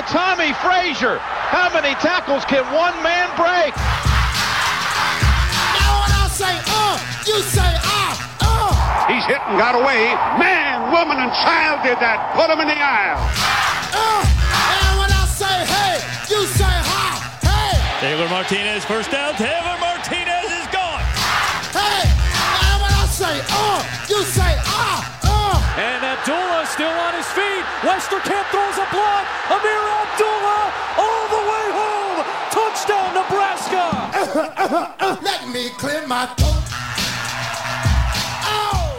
[0.00, 1.18] Look at Tommie Frazier.
[1.20, 3.76] How many tackles can one man break?
[5.76, 6.96] Now when I say uh,
[7.28, 9.12] you say ah, uh.
[9.12, 10.16] He's hit and got away.
[10.40, 12.32] Man, woman, and child did that.
[12.32, 13.20] Put him in the aisle.
[13.92, 16.00] Uh, and when I say hey,
[16.32, 19.34] you say ha, hey, Taylor Martinez, first down.
[19.34, 19.89] Taylor Martinez
[25.78, 27.62] And Abdullah still on his feet.
[27.86, 29.24] Westerkamp throws a block.
[29.54, 32.26] Ameer Abdullah all the way home.
[32.50, 33.86] Touchdown, Nebraska.
[35.22, 36.64] Let me clear my throat.
[38.42, 38.98] Oh.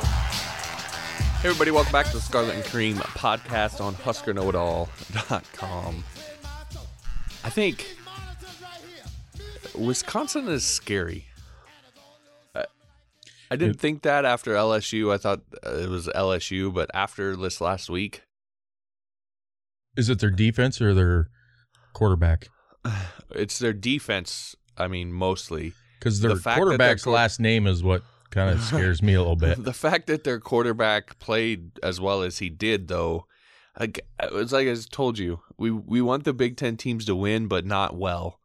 [1.42, 6.04] Hey everybody, welcome back to the Scarlet and Cream podcast on HuskerKnowItAll.com.
[7.44, 7.98] I think
[9.76, 11.26] Wisconsin is scary.
[13.52, 15.14] I, didn't think that after LSU.
[15.14, 18.24] I thought uh, it was LSU, but after this last week,
[19.98, 21.30] Is it their defense or their
[21.94, 22.50] quarterback?
[23.32, 24.56] it's their defense.
[24.78, 28.50] I mean, mostly Because The their fact that their quarterback's last name is what kind
[28.50, 29.64] of scares me a little bit.
[29.64, 33.28] the fact that their quarterback played as well as he did, though,
[33.80, 37.48] like it's like I told you, we we want the Big Ten teams to win,
[37.48, 38.40] but not well.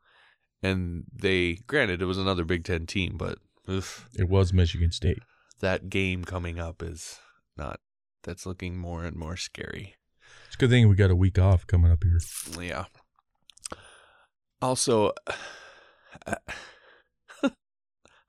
[0.62, 3.38] And they, granted, it was another Big Ten team, but
[3.69, 5.19] oof, It was Michigan State.
[5.61, 7.19] that game coming up is
[7.56, 7.81] not.
[8.25, 9.95] That's looking more and more scary.
[10.47, 12.19] It's a good thing we got a week off coming up here.
[12.61, 12.84] Yeah.
[14.61, 15.12] Also,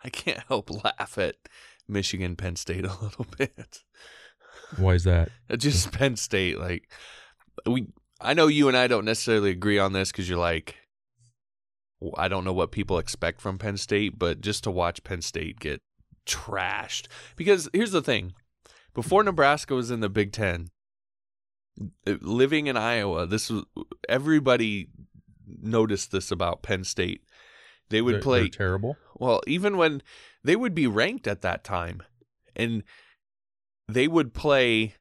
[0.03, 1.35] I can't help laugh at
[1.87, 3.83] Michigan Penn State a little bit.
[4.77, 5.29] Why is that?
[5.57, 6.59] Just Penn State.
[6.59, 6.89] Like
[7.65, 7.87] we,
[8.21, 10.75] I know you and I don't necessarily agree on this because you're like,
[12.15, 15.59] I don't know what people expect from Penn State, but just to watch Penn State
[15.59, 15.81] get
[16.25, 17.07] trashed.
[17.35, 18.33] Because here's the thing:
[18.93, 20.67] before Nebraska was in the Big Ten,
[22.05, 23.63] uh, living in Iowa, this was
[24.07, 24.89] everybody
[25.61, 27.23] noticed this about Penn State.
[27.89, 28.97] They would They're- play they're terrible.
[29.15, 30.01] well, even when
[30.43, 32.03] they would be ranked at that time,
[32.55, 32.83] and
[33.87, 34.95] they would play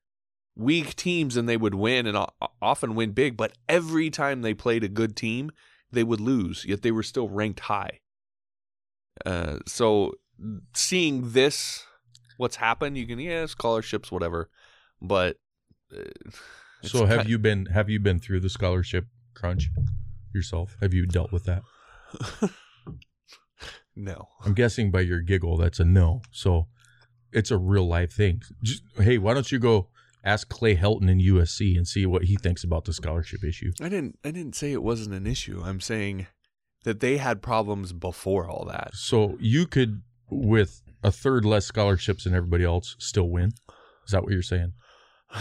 [0.54, 2.16] weak teams and they would win and
[2.62, 5.50] often win big, but every time they played a good team,
[5.90, 8.00] they would lose, yet they were still ranked high.
[9.24, 10.12] Uh, so
[10.74, 11.84] seeing this,
[12.36, 14.50] what's happened, you can, yeah, scholarships, whatever,
[15.00, 15.36] but.
[15.94, 16.30] Uh,
[16.82, 19.70] So have you been have you been through the scholarship crunch
[20.34, 20.76] yourself?
[20.80, 21.62] Have you dealt with that?
[23.96, 24.28] No.
[24.44, 26.20] I'm guessing by your giggle that's a no.
[26.30, 26.68] So
[27.32, 28.42] it's a real life thing.
[28.62, 29.88] Just, hey, why don't you go
[30.26, 33.72] ask Clay Helton in USC and see what he thinks about the scholarship issue?
[33.80, 34.18] I didn't.
[34.24, 35.62] I didn't say it wasn't an issue.
[35.64, 36.26] I'm saying
[36.84, 38.94] that they had problems before all that.
[38.94, 43.52] So you could, with a third less scholarships than everybody else, still win.
[44.04, 44.72] Is that what you're saying?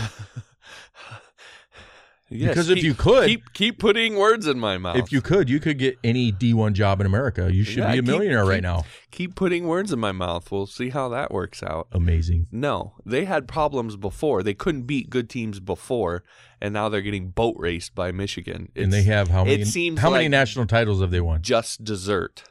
[2.28, 4.96] Yes, Because if you could- keep keep putting words in my mouth.
[4.98, 7.54] If you could, you could get any D1 job in America.
[7.54, 8.84] You should Yeah, be a keep- millionaire right keep- now.
[9.12, 11.88] keep putting words in my mouth, we'll see how that works out.
[11.92, 12.48] Amazing.
[12.52, 14.42] No, they had problems before.
[14.42, 16.24] They couldn't beat good teams before,
[16.60, 18.70] and now they're getting boat raced by Michigan.
[18.76, 19.62] and they have how many?
[19.62, 21.44] It seems how many like national titles have they won?
[21.44, 22.42] just dessert.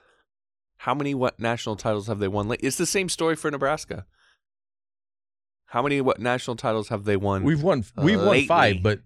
[0.78, 2.54] How many what national titles have they won?
[2.60, 4.06] It's the same story for Nebraska.
[5.66, 7.84] How many what national titles have they won We've won.
[7.96, 8.46] We've won uh, Lately.
[8.46, 9.00] five, but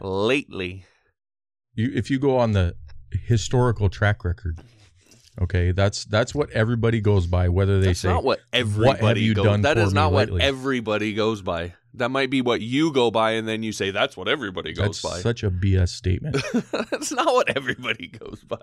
[0.00, 0.84] lately?
[1.74, 2.74] you, if you go on the
[3.26, 4.58] historical track record,
[5.40, 7.48] okay, that's that's what everybody goes by.
[7.48, 9.44] Whether they That's say not what everybody "What have you goes.
[9.44, 11.74] done That is not what lately?" everybody goes by.
[11.96, 15.00] That might be what you go by, and then you say that's what everybody goes
[15.00, 15.20] that's by.
[15.20, 16.36] such a BS statement.
[16.90, 18.58] that's not what everybody goes by.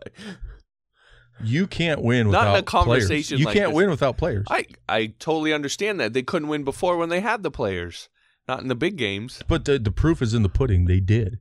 [1.44, 3.40] You can't win without Not in a conversation players.
[3.40, 3.76] You like can't this.
[3.76, 4.46] win without players.
[4.50, 8.10] I I totally understand that they couldn't win before when they had the players,
[8.48, 9.42] not in the big games.
[9.48, 10.86] but the the proof is in the pudding.
[10.86, 11.40] They did.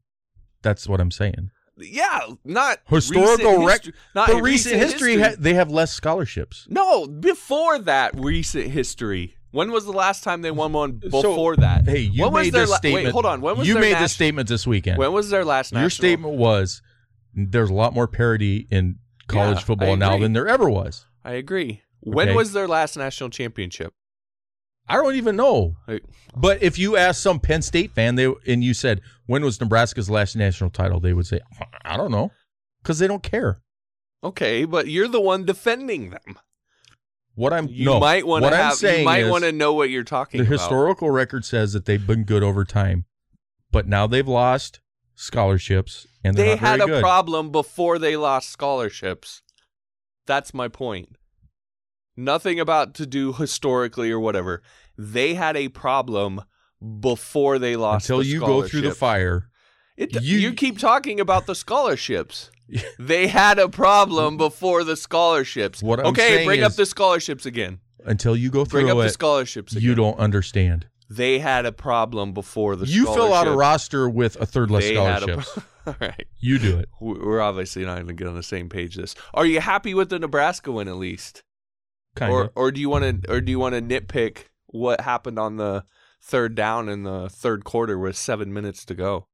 [0.62, 1.50] That's what I'm saying.
[1.78, 5.30] Yeah, not Historical recent rec- history- not but recent history, history.
[5.30, 6.66] ha- they have less scholarships.
[6.68, 9.34] no, before that recent history.
[9.52, 11.84] When was the last time they won one So, before that?
[11.88, 13.04] Hey, you when was made their this la- statement.
[13.06, 13.40] Wait, hold on.
[13.40, 14.98] When was you made nat- this statement this weekend?
[14.98, 15.82] When was their last national?
[15.84, 16.82] Your statement was
[17.34, 21.06] there's a lot more parity in college Yeah, football now than there ever was.
[21.24, 21.82] I agree.
[22.00, 22.36] When Okay.
[22.36, 23.92] was their last national championship?
[24.90, 25.76] I don't even know.
[26.36, 30.10] But if you ask some Penn State fan, they and you said when was Nebraska's
[30.10, 31.40] last national title, they would say
[31.84, 32.32] I don't know,
[32.82, 33.60] because they don't care.
[34.24, 36.38] Okay, but you're the one defending them.
[37.36, 38.74] What I'm You no, might want to have.
[38.74, 40.58] saying You might want to know what you're talking the about.
[40.60, 43.04] historical record says that they've been good over time,
[43.70, 44.80] but now they've lost
[45.14, 47.00] scholarships and they're They not very had a good.
[47.02, 49.42] problem before they lost scholarships.
[50.26, 51.16] That's my point.
[52.24, 54.62] Nothing about to do historically or whatever.
[54.98, 56.42] They had a problem
[57.00, 59.48] before they lost until the you go through the fire.
[59.96, 62.50] It, You- you, keep talking about the scholarships.
[62.98, 65.82] they had a problem before the scholarships.
[65.82, 67.80] What I'm okay, saying bring up the scholarships again.
[68.04, 69.82] Until you go through Bring up the scholarships again.
[69.86, 70.86] you don't understand.
[71.10, 72.86] They had a problem before the.
[72.86, 75.58] You fill out a roster with a third less They scholarships.
[75.86, 76.88] All right, you do it.
[77.00, 78.94] We- we're obviously not going to get on the same page.
[78.96, 79.14] This.
[79.34, 81.42] Are you happy with the Nebraska win at least,
[82.16, 82.50] Kind or of.
[82.54, 85.84] or do you want to or do you want to nitpick what happened on the
[86.22, 89.26] third down in the third quarter with seven minutes to go?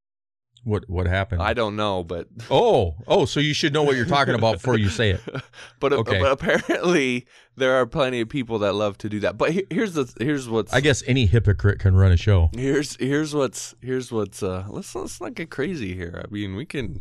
[0.65, 1.43] What what happened?
[1.43, 4.77] I don't know, but oh, oh, so you should know what you're talking about before
[4.77, 5.21] you say it.
[5.81, 6.19] but, Okay.
[6.21, 7.27] but apparently
[7.57, 9.39] there are plenty of people that love to do that.
[9.39, 12.51] But here's the here's what's I guess any hypocrite can run a show.
[12.53, 16.21] here's here's what's here's what's uh let's let's not get crazy here.
[16.25, 17.01] I mean, we can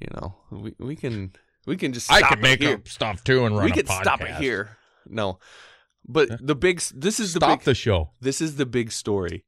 [0.00, 1.32] you know, we we can
[1.66, 2.82] we can just stop it here.
[2.84, 3.64] stuff too and run.
[3.64, 4.76] we can stop it here.
[5.06, 5.38] No.
[6.06, 8.10] But the big this is the Stop big the show.
[8.20, 9.44] this is the big story.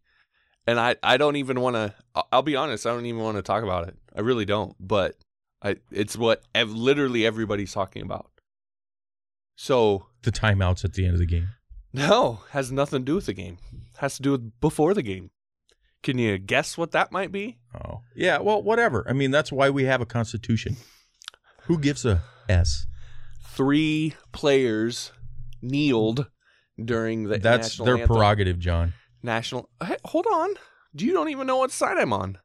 [0.67, 1.95] And I I don't even want to
[2.33, 3.97] I'll be honest, I don't even want to talk about it.
[4.17, 5.17] I really don't, but
[5.63, 8.31] I it's what ev- literally everybody's talking about.
[9.57, 11.49] So, The timeouts at the end of the game.
[11.93, 13.59] no, has nothing to do with the game.
[13.99, 15.31] Has to do with before the game.
[16.03, 17.59] Can you guess what that might be?
[17.75, 18.39] Oh, yeah.
[18.39, 19.07] Well, whatever.
[19.09, 20.77] I mean, that's why we have a constitution.
[21.63, 22.85] Who gives a s?
[23.47, 25.13] Three players
[25.65, 26.27] kneeled
[26.83, 28.17] during the That's national their anthem.
[28.17, 28.93] prerogative, John.
[29.23, 29.69] National.
[29.83, 30.55] Hey, hold on.
[30.95, 32.39] Do you don't even know what side I'm on?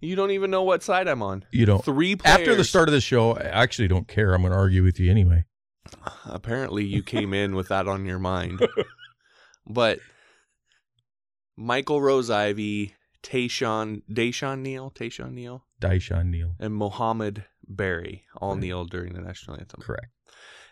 [0.00, 1.44] You don't even know what side I'm on.
[1.52, 1.84] You don't.
[1.84, 2.40] Three players.
[2.40, 4.34] After the start of the show, I actually don't care.
[4.34, 5.44] I'm going to argue with you anyway.
[6.24, 8.66] Apparently, you came in with that on your mind.
[9.64, 10.00] But
[11.56, 16.56] Michael Rose-Ivey, Tayshawn, DaiShon Neal, Tayshawn Neal, DaiShon Neal.
[16.58, 18.60] and Mohamed Barry all Right.
[18.60, 19.80] kneeled during the national anthem.
[19.80, 20.06] Correct.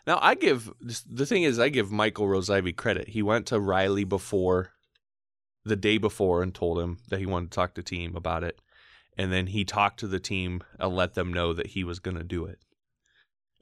[0.06, 3.08] Now, I give the thing is, I give Michael Rose-Ivey credit.
[3.08, 4.72] He went to Riley before
[5.64, 8.42] the day before and told him that he wanted to talk to the team about
[8.42, 8.60] it,
[9.16, 12.16] and then he talked to the team and let them know that he was going
[12.16, 12.58] to do it.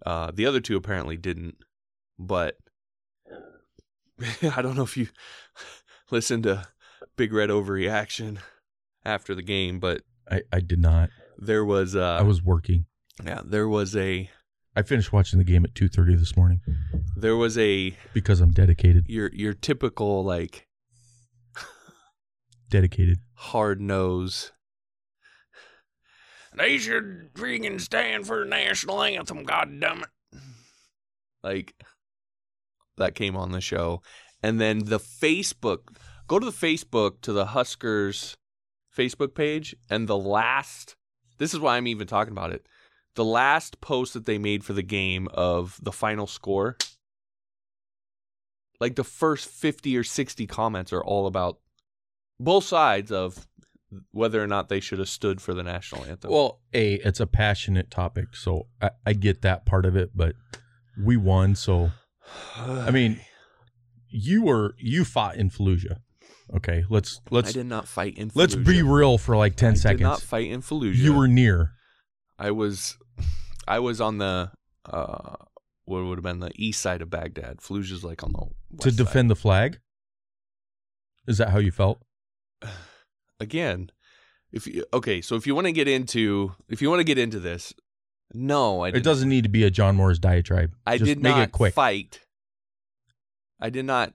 [0.06, 1.56] Uh, the other two apparently didn't,
[2.18, 2.56] but
[4.56, 5.08] I don't know if you
[6.10, 6.68] listened to
[7.16, 8.38] Big Red overreaction
[9.04, 11.10] after the game, but I, I did not.
[11.36, 12.86] there was uh, I was working.
[13.24, 14.30] yeah, there was a
[14.78, 16.60] I finished watching the game at 2.30 this morning
[17.16, 19.08] there was a because I'm dedicated.
[19.08, 20.68] your your typical like
[22.70, 23.18] Dedicated.
[23.34, 24.52] hard nose.
[26.56, 30.04] They should freaking stand for the national anthem, goddammit.
[31.42, 31.74] Like
[32.98, 34.00] that came on the show.
[34.44, 35.96] And then the Facebook
[36.28, 38.36] go to the Facebook to the Huskers
[38.96, 40.94] Facebook page and the last
[41.38, 42.68] this is why I'm even talking about it.
[43.18, 46.76] The last post that they made for the game of the final score
[48.80, 51.58] like the first 50 or 60 comments are all about
[52.38, 53.46] both sides of
[54.12, 56.30] whether or not they should have stood for the national anthem.
[56.30, 60.34] Well, A, it's a passionate topic, so I, I get that part of it, but
[61.02, 61.90] we won, so
[62.56, 63.20] I mean,
[64.08, 65.98] you were you fought in Fallujah.
[66.54, 68.30] Okay, let's let's I did not fight in.
[68.30, 68.36] Fallujah.
[68.36, 69.98] Let's be real for like ten I seconds.
[69.98, 70.94] did not fight in Fallujah.
[70.94, 71.72] you were near.
[72.38, 72.96] I was.
[73.68, 74.50] I was on the.
[74.84, 75.36] uh
[75.84, 77.58] What would have been the east side of Baghdad.
[77.58, 78.96] Fallujah's like on the to side.
[78.98, 79.78] defend the flag.
[81.26, 82.02] Is that how you felt?
[83.40, 83.90] again.
[84.50, 87.18] If you okay, so if you want to get into if you want to get
[87.18, 87.74] into this,
[88.32, 89.04] no, I It didn't.
[89.04, 90.72] doesn't need to be a John Morris diatribe.
[90.86, 91.74] I Just did make not it quick.
[91.74, 92.20] fight.
[93.60, 94.14] I did not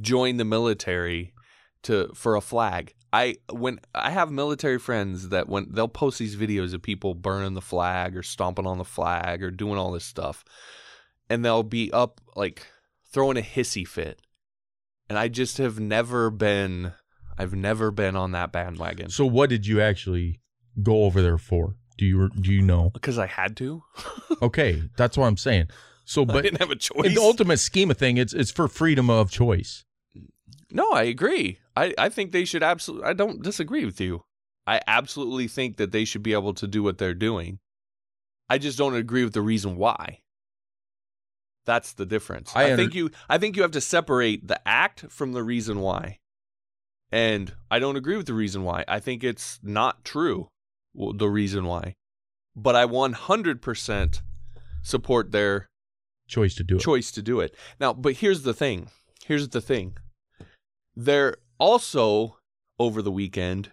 [0.00, 1.34] join the military
[1.82, 2.94] to for a flag.
[3.14, 7.54] I when I have military friends that when they'll post these videos of people burning
[7.54, 10.44] the flag or stomping on the flag or doing all this stuff,
[11.30, 12.66] and they'll be up like
[13.12, 14.20] throwing a hissy fit,
[15.08, 16.92] and I just have never been.
[17.38, 20.40] I've never been on that bandwagon So, what did you actually
[20.82, 21.76] go over there for?
[21.96, 22.90] Do you do you know?
[22.90, 23.82] because I had to.
[24.42, 25.68] Okay, that's what I'm saying.
[26.04, 27.06] So, but I didn't have a choice.
[27.06, 29.83] in the ultimate scheme of thing, it's it's for freedom of choice.
[30.74, 31.60] No, I agree.
[31.76, 33.06] I, I think they should absolutely.
[33.06, 34.22] I don't disagree with you.
[34.66, 37.60] I absolutely think that they should be able to do what they're doing.
[38.50, 40.18] I just don't agree with the reason why.
[41.64, 42.52] That's the difference.
[42.54, 43.10] I I, under- think you.
[43.28, 46.18] I think you have to separate the act from the reason why.
[47.12, 48.84] And I don't agree with the reason why.
[48.88, 50.48] I think it's not true.
[50.96, 51.94] The reason why,
[52.56, 54.20] but I 100%
[54.82, 55.66] support their
[56.28, 56.80] Choice to do it.
[56.80, 57.54] choice to do it.
[57.80, 58.88] Now, but here's the thing.
[59.24, 59.96] Here's the thing.
[60.96, 62.38] There also
[62.78, 63.72] over the weekend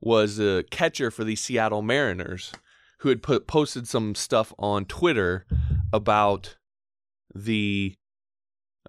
[0.00, 2.52] was a catcher for the Seattle Mariners
[2.98, 5.44] who had put posted some stuff on Twitter
[5.92, 6.56] about
[7.34, 7.94] the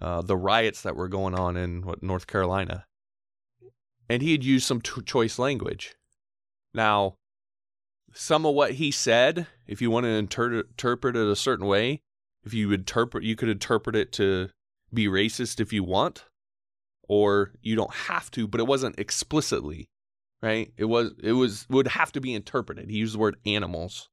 [0.01, 2.85] uh, the riots that were going on in what North Carolina,
[4.09, 5.95] and he had used some t- choice language.
[6.73, 7.15] Now,
[8.13, 12.01] some of what he said, if you want to inter- interpret it a certain way,
[12.43, 14.49] if you interpret, you could interpret it to
[14.93, 16.25] be racist if you want,
[17.07, 18.47] or you don't have to.
[18.47, 19.89] But it wasn't explicitly,
[20.41, 20.71] right?
[20.77, 21.11] It was.
[21.21, 22.89] It was would have to be interpreted.
[22.89, 24.09] He used the word animals,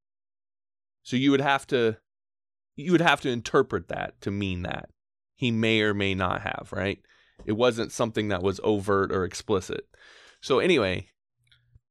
[1.02, 1.96] so you would have to,
[2.76, 4.88] you would have to interpret that to mean that
[5.34, 6.98] he may or may not have, right?
[7.46, 9.86] It wasn't something that was overt or explicit.
[10.42, 11.08] So anyway,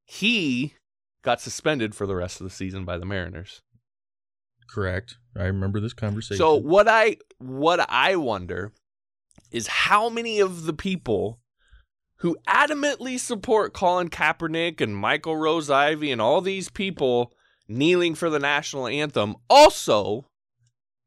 [0.05, 0.75] he
[1.23, 3.61] got suspended for the rest of the season by the Mariners.
[4.69, 5.17] Correct.
[5.35, 6.37] I remember this conversation.
[6.37, 8.71] So what I what I wonder
[9.51, 11.39] is how many of the people
[12.17, 17.33] who adamantly support Colin Kaepernick and Michael Rose-Ivey and all these people
[17.67, 20.25] kneeling for the national anthem also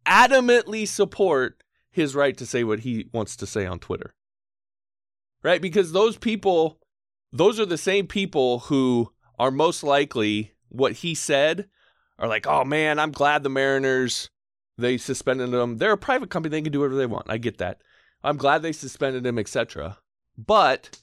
[0.06, 4.14] adamantly support his right to say what he wants to say on Twitter.
[5.42, 5.60] Right?
[5.60, 6.78] Because those people
[7.32, 11.68] those are the same people who are most likely what he said
[12.18, 14.30] are like, oh man, I'm glad the Mariners
[14.78, 15.78] they suspended them.
[15.78, 17.26] They're a private company; they can do whatever they want.
[17.28, 17.82] I get that.
[18.24, 19.98] I'm glad they suspended him, etc.
[20.38, 21.00] But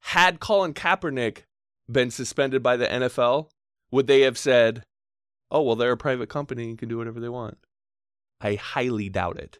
[0.00, 1.44] had Colin Kaepernick
[1.90, 3.50] been suspended by the NFL,
[3.90, 4.84] would they have said,
[5.50, 7.58] "Oh well, they're a private company and can do whatever they want"?
[8.40, 9.58] I highly doubt it.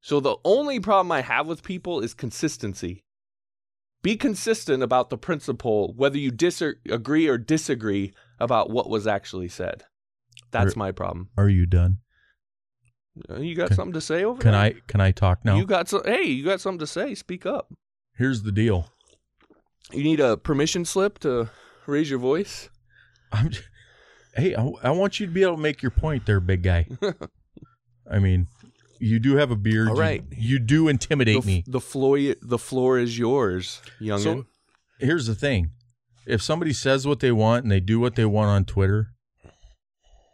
[0.00, 3.04] So the only problem I have with people is consistency.
[4.02, 9.84] Be consistent about the principle, whether you disagree or disagree about what was actually said.
[10.50, 11.30] That's Are- my problem.
[11.36, 11.98] are you done?
[13.28, 14.60] Uh, You got Can- something to say over Can there?
[14.60, 15.56] I can I talk now?
[15.56, 16.02] You got some.
[16.04, 17.14] Hey, you got something to say?
[17.14, 17.72] Speak up.
[18.16, 18.88] Here's the deal.
[19.92, 21.50] You need a permission slip to
[21.86, 22.70] raise your voice.
[23.32, 23.60] I'm j-
[24.36, 26.86] hey, I, I want you to be able to make your point there, big guy.
[28.10, 28.46] I mean,
[29.00, 29.88] you do have a beard.
[29.88, 30.24] All You- right.
[30.30, 31.64] You, do The, intimidate f- me.
[31.66, 32.18] the floor.
[32.40, 34.22] The floor is yours, youngin.
[34.22, 34.46] So
[35.00, 35.72] here's the thing.
[36.26, 39.08] If somebody says what they want and they do what they want on Twitter,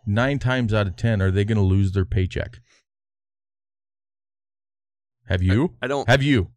[0.06, 2.58] nine times out of ten, are they going to lose their paycheck?
[5.28, 5.74] Have you?
[5.82, 6.08] I don't.
[6.08, 6.48] Have you?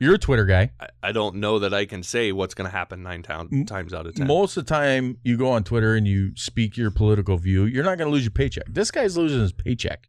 [0.00, 0.72] You're a Twitter guy.
[0.80, 3.94] I, I don't know that I can say what's going to happen nine town, times
[3.94, 4.26] out of ten.
[4.26, 7.64] Most of the time, you go on Twitter and you speak your political view.
[7.64, 8.64] You're not going to lose your paycheck.
[8.68, 10.08] This guy's losing his paycheck.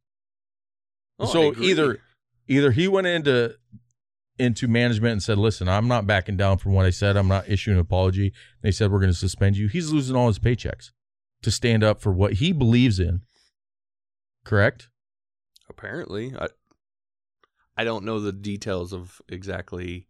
[1.19, 1.99] Oh, so either
[2.47, 3.55] either he went into
[4.39, 7.17] into management and said, "Listen, I'm not backing down from what I said.
[7.17, 9.67] I'm not issuing an apology." They said we're going to suspend you.
[9.67, 10.91] He's losing all his paychecks
[11.43, 13.21] to stand up for what he believes in.
[14.45, 14.89] Correct?
[15.69, 16.47] apparently, I,
[17.77, 20.07] I don't know the details of exactly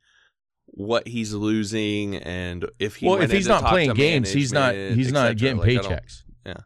[0.68, 3.08] what he's losing and if he.
[3.08, 6.24] well, if he's not playing games, he's not he's not getting Like, I paychecks.
[6.46, 6.58] Yeah.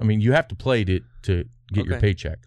[0.00, 2.38] I mean, you have to play to to get your paycheck.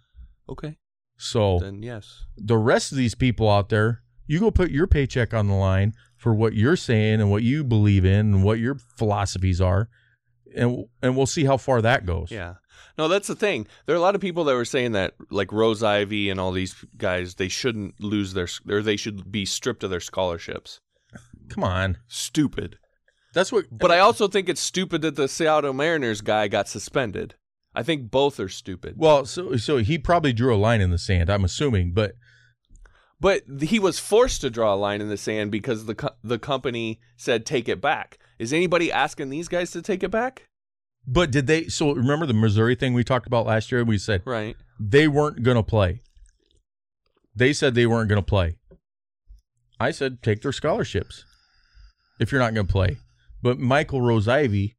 [0.48, 0.78] Okay,
[1.18, 2.24] So then yes.
[2.36, 5.92] the rest of these people out there, you go put your paycheck on the line
[6.16, 9.90] for what you're saying and what you believe in and what your philosophies are,
[10.54, 12.30] and and we'll see how far that goes.
[12.30, 12.54] Yeah.
[12.98, 13.66] No, that's the thing.
[13.86, 16.74] There are a lot of people that were saying that, like Rose-Ivey and all these
[16.96, 20.80] guys, they shouldn't lose their, or they should be stripped of their scholarships.
[21.48, 22.78] Come on, Stupid.
[23.32, 23.66] that's what.
[23.70, 27.36] But I also think it's stupid that the Seattle Mariners guy got suspended.
[27.74, 28.94] I think both are stupid.
[28.98, 31.30] well, so so he probably drew a line in the sand.
[31.30, 32.14] I'm assuming, but
[33.20, 36.38] But he was forced to draw a line in the sand because the co- the
[36.38, 38.18] company said take it back.
[38.38, 40.47] Is anybody asking these guys to take it back?
[41.10, 41.68] But did they?
[41.68, 43.82] So remember the Missouri thing we talked about last year?
[43.82, 44.56] We said Right.
[44.78, 46.02] they weren't going to play.
[47.34, 48.56] They said they weren't going to play.
[49.80, 51.24] I said take their scholarships
[52.20, 52.98] if you're not going to play.
[53.42, 54.76] But Michael Rose-Ivey,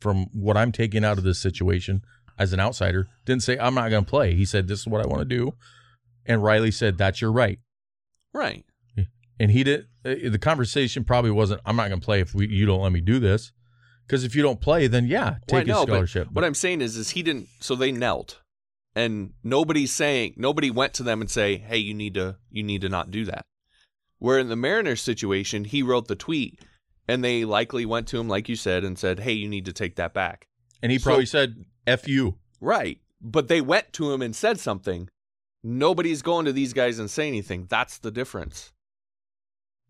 [0.00, 2.02] from what I'm taking out of this situation
[2.36, 4.34] as an outsider, didn't say I'm not going to play.
[4.34, 5.54] He said this is what I want to do,
[6.26, 7.58] and Riley said that's your right.
[8.32, 8.64] Right.
[9.40, 9.86] And he did.
[10.04, 12.92] uh, The conversation probably wasn't I'm not going to play if we, you don't let
[12.92, 13.52] me do this,
[14.06, 16.28] because if you don't play, then yeah, Well, take know, a but scholarship.
[16.32, 17.48] What I'm saying is, is he didn't.
[17.60, 18.40] So they knelt,
[18.94, 22.82] and nobody's saying nobody went to them and say, "Hey, you need to you need
[22.82, 23.44] to not do that."
[24.18, 26.60] Where in the Mariners situation, he wrote the tweet,
[27.08, 29.72] and they likely went to him, like you said, and said, "Hey, you need to
[29.72, 30.46] take that back."
[30.82, 34.58] and he so- probably said "f you." Right, but they went to him and said
[34.60, 35.08] something.
[35.62, 37.66] Nobody's going to these guys and say anything.
[37.70, 38.72] That's the difference.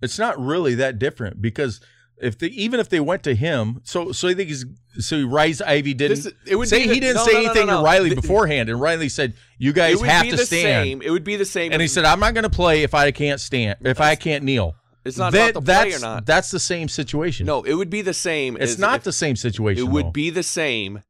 [0.00, 1.80] It's not really that different because
[2.21, 4.64] if they even if they went to him, so so you think he's
[5.00, 7.66] so Rose-Ivey didn't it would say be the- he didn't no, say no, no, anything
[7.68, 7.75] to.
[7.83, 11.02] Riley beforehand, and Riley said, "You guys have to stand." same.
[11.02, 11.73] It would be the same.
[11.73, 14.44] And he said, "I'm not going to play if I can't stand, if I can't
[14.44, 17.47] kneel." "It's not That- about the play that's, or not." That's the same situation.
[17.47, 18.56] No, it would be the same.
[18.61, 19.85] it's not if- the same situation.
[19.87, 20.11] It would though.
[20.11, 21.02] be the same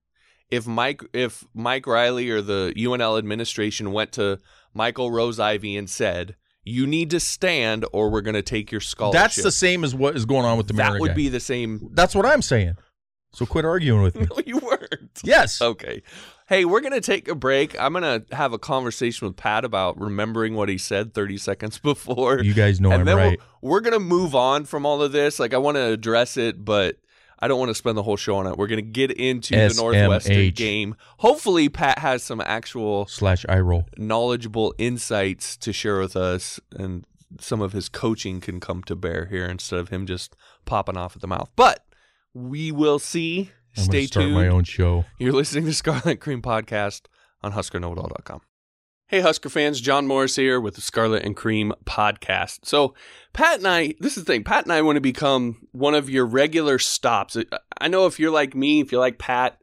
[0.51, 4.39] if Mike if Mike Riley or the UNL administration went to
[4.73, 6.35] Michael Rose-Ivey and said,
[6.65, 9.95] "You need to stand, or we're going to take your scholarship." That's the same as
[9.95, 11.15] what is going on with the that Mariner would guy.
[11.15, 11.91] be the same.
[11.93, 12.77] That's what I'm saying.
[13.35, 14.27] So quit arguing with me.
[14.31, 15.21] No, you weren't.
[15.25, 15.61] Yes.
[15.61, 16.03] Okay.
[16.47, 17.79] Hey, we're going to take a break.
[17.81, 21.79] I'm going to have a conversation with Pat about remembering what he said 30 seconds
[21.83, 22.41] before.
[22.41, 23.41] You guys know and I'm then right.
[23.61, 25.41] we're, we're going to move on from all of this.
[25.41, 26.97] Like, I want to address it, but
[27.39, 28.57] I don't want to spend the whole show on it.
[28.57, 30.97] We're going to get into the Northwestern game.
[31.19, 33.87] Hopefully, Pat has some actual Slash eye roll.
[33.99, 37.05] knowledgeable insights to share with us, and
[37.41, 41.17] some of his coaching can come to bear here instead of him just popping off
[41.17, 41.51] at the mouth.
[41.57, 41.85] But
[42.33, 43.51] we will see.
[43.77, 44.35] I'm Stay tuned.
[44.35, 45.05] my own show.
[45.19, 47.03] You're listening to Scarlet Cream Podcast
[47.43, 48.41] on HuskerKnowItAll.com.
[49.07, 52.61] Hey, Husker fans, John Morris here with the Scarlet and Cream Podcast.
[52.65, 52.95] So,
[53.35, 56.09] Pat and I, this is the thing, Pat and I want to become one of
[56.09, 57.37] your regular stops.
[57.79, 59.59] I know if you're like me, if you're like Pat,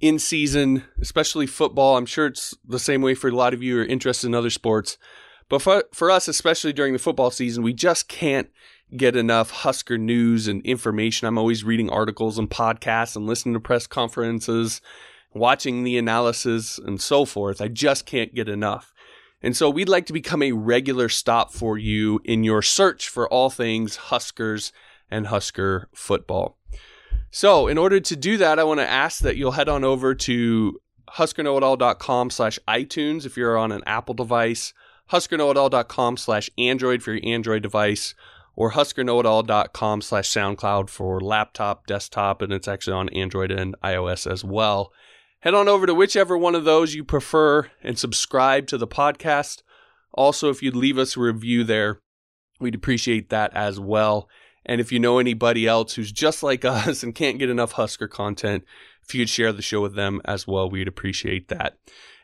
[0.00, 3.76] in season, especially football, I'm sure it's the same way for a lot of you
[3.76, 4.98] who are interested in other sports.
[5.48, 8.50] But for, for us, especially during the football season, we just can't
[8.96, 11.28] get enough Husker news and information.
[11.28, 14.80] I'm always reading articles and podcasts and listening to press conferences,
[15.32, 17.60] watching the analysis and so forth.
[17.60, 18.92] I just can't get enough.
[19.42, 23.28] And so we'd like to become a regular stop for you in your search for
[23.28, 24.72] all things Huskers
[25.10, 26.58] and Husker football.
[27.30, 30.14] So in order to do that, I want to ask that you'll head on over
[30.14, 30.80] to
[31.16, 34.72] huskerknowitall.com slash iTunes if you're on an Apple device,
[35.10, 38.14] huskerknowitall.com slash Android for your Android device,
[38.56, 44.44] or huskerknowitall.com slash SoundCloud for laptop, desktop, and it's actually on Android and iOS as
[44.44, 44.92] well.
[45.40, 49.62] Head on over to whichever one of those you prefer and subscribe to the podcast.
[50.12, 52.00] Also, if you'd leave us a review there,
[52.60, 54.28] we'd appreciate that as well.
[54.66, 58.06] And if you know anybody else who's just like us and can't get enough Husker
[58.06, 58.64] content,
[59.02, 61.78] if you could share the show with them as well, we'd appreciate that.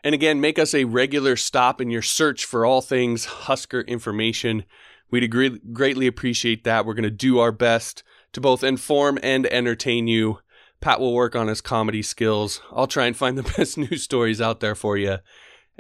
[0.05, 4.65] And again, make us a regular stop in your search for all things Husker information.
[5.11, 6.85] We'd agree, greatly appreciate that.
[6.85, 8.03] We're going to do our best
[8.35, 10.41] to both inform and entertain you.
[10.87, 12.61] Pat will work on his comedy skills.
[12.71, 15.19] I'll try and find the best news stories out there for you.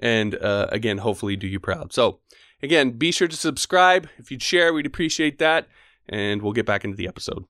[0.00, 1.92] And uh, again, hopefully do you proud.
[1.92, 2.18] So,
[2.60, 4.08] again, be sure to subscribe.
[4.18, 5.68] If you'd share, we'd appreciate that.
[6.08, 7.44] And we'll get back into the episode.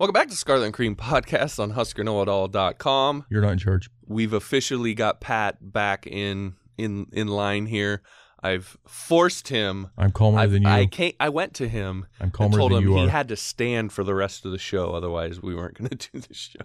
[0.00, 3.26] Welcome back to Scarlet and Cream Podcast on HuskerKnowItAll.com.
[3.30, 3.88] You're not in charge.
[4.04, 8.02] We've officially got Pat back in in in line here.
[8.42, 9.90] I've forced him.
[9.96, 10.68] I'm calmer I've- than you.
[10.68, 11.14] I can't.
[11.20, 13.08] I went to him I'm and calmer told than him you he are.
[13.08, 14.94] had to stand for the rest of the show.
[14.94, 16.58] Otherwise, we weren't going to do the show.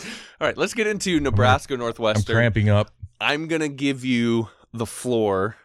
[0.00, 0.56] All right.
[0.56, 2.34] Let's get into Nebraska I'm Northwestern.
[2.34, 2.90] cramping up.
[3.20, 5.56] I'm going to give you the floor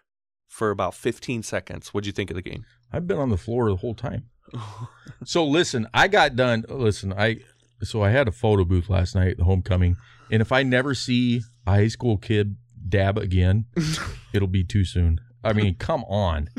[0.48, 1.90] for about 15 seconds.
[1.94, 2.66] What'd you think of the game?
[2.92, 4.26] I've been on the floor the whole time.
[5.26, 6.66] so listen, I got done.
[6.70, 7.38] Listen, I
[7.82, 9.98] so I had a photo booth last night, the homecoming,
[10.32, 12.56] and if I never see a high school kid
[12.88, 13.66] dab again,
[14.34, 15.20] it'll be too soon.
[15.44, 16.50] I mean, come on,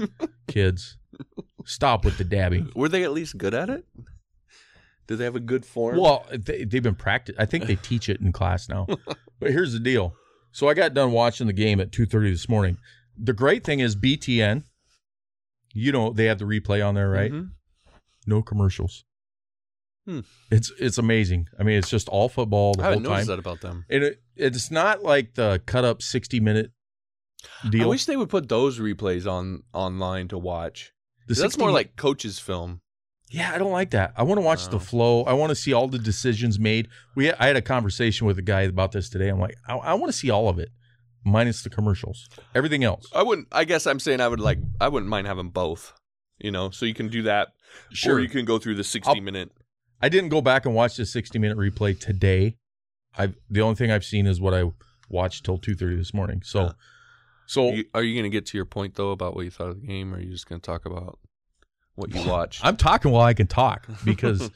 [0.49, 0.99] kids,
[1.65, 2.71] stop with the dabbing.
[2.75, 3.85] Were they at least good at it?
[5.07, 5.99] Did they have a good form?
[5.99, 7.39] Well, they, they've been practiced.
[7.39, 8.87] I think they teach it in class now.
[9.39, 10.15] but here's the deal.
[10.53, 12.79] So I got done watching the game at two thirty this morning.
[13.19, 14.65] The great thing is BTN.
[15.73, 17.33] You know they have the replay on there, right?
[17.33, 17.51] Mhm.
[18.27, 19.05] No commercials.
[20.07, 20.21] Hmm.
[20.51, 21.49] It's it's amazing.
[21.59, 23.03] I mean, it's just all football the I whole time.
[23.03, 23.85] noticed that about them.
[23.91, 26.71] And it, it's not like the cut up sixty minute
[27.69, 27.83] deal.
[27.85, 30.93] I wish they would put those replays on online to watch.
[31.27, 32.81] the That's 60 more like coaches' film.
[33.35, 34.13] Yeah, I don't like that.
[34.17, 34.71] I want to watch Oh.
[34.71, 35.25] the flow.
[35.25, 36.89] I want to see all the decisions made.
[37.17, 39.29] We I had a conversation with a guy about this today.
[39.29, 40.71] I'm like, I, I want to see all of it,
[41.25, 42.29] minus the commercials.
[42.55, 43.07] Everything else.
[43.13, 43.49] I wouldn't.
[43.51, 44.59] I guess I'm saying I would like.
[44.81, 45.93] I wouldn't mind having both.
[46.39, 47.49] You know, so you can do that.
[48.07, 49.51] Or you can go through the 60 I'll- minute.
[50.01, 52.57] I didn't go back and watch the 60 minute replay today.
[53.19, 54.71] I the only thing I've seen is what I
[55.09, 56.43] watched till 2:30 this morning.
[56.45, 56.73] So, Yeah.
[57.47, 59.71] so You- are you going to get to your point though about what you thought
[59.71, 61.19] of the game, or are you just going to talk about
[61.95, 62.61] what you watch.
[62.63, 64.51] I'm talking while I can talk because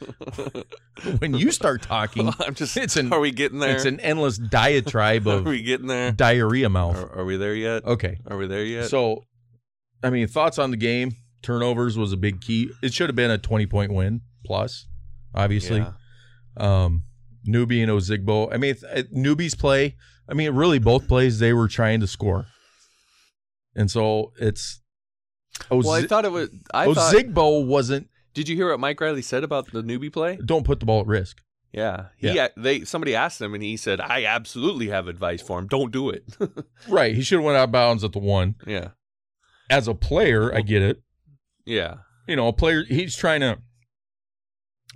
[1.18, 2.76] when you start talking, I'm just.
[2.76, 3.74] it's an are we getting there?
[3.74, 5.46] it's an endless diatribe of.
[5.46, 6.12] are we getting there?
[6.12, 6.96] diarrhea mouth.
[6.96, 7.84] Are, are we there yet?
[7.84, 8.18] Okay.
[8.26, 8.88] Are we there yet?
[8.88, 9.24] So,
[10.02, 11.12] I mean, thoughts on the game?
[11.42, 12.70] Turnovers was a big key.
[12.82, 14.86] It should have been a 20 point win plus,
[15.34, 15.78] obviously.
[15.78, 15.92] Yeah.
[16.56, 17.04] Um,
[17.44, 18.52] Newby and Ozigbo.
[18.52, 18.74] I mean,
[19.12, 19.96] Newby's play,
[20.28, 22.46] I mean, really both plays they were trying to score.
[23.74, 24.82] And so it's.
[25.70, 26.50] Oz- Well, I thought it was.
[26.72, 27.14] I oh, thought.
[27.14, 28.08] Ozigbo wasn't.
[28.34, 30.36] Did you hear what Mike Riley said about the Newby play?
[30.44, 31.38] Don't put the ball at risk.
[31.72, 32.48] Yeah, he Yeah.
[32.56, 35.66] they somebody asked him and he said, "I absolutely have advice for him.
[35.66, 36.24] Don't do it."
[36.88, 37.14] Right.
[37.14, 38.54] He should have went out of bounds at the one.
[38.66, 38.88] yeah,
[39.68, 41.02] As a player, I get it.
[41.66, 41.96] yeah.
[42.26, 43.58] You know, a player, he's trying to.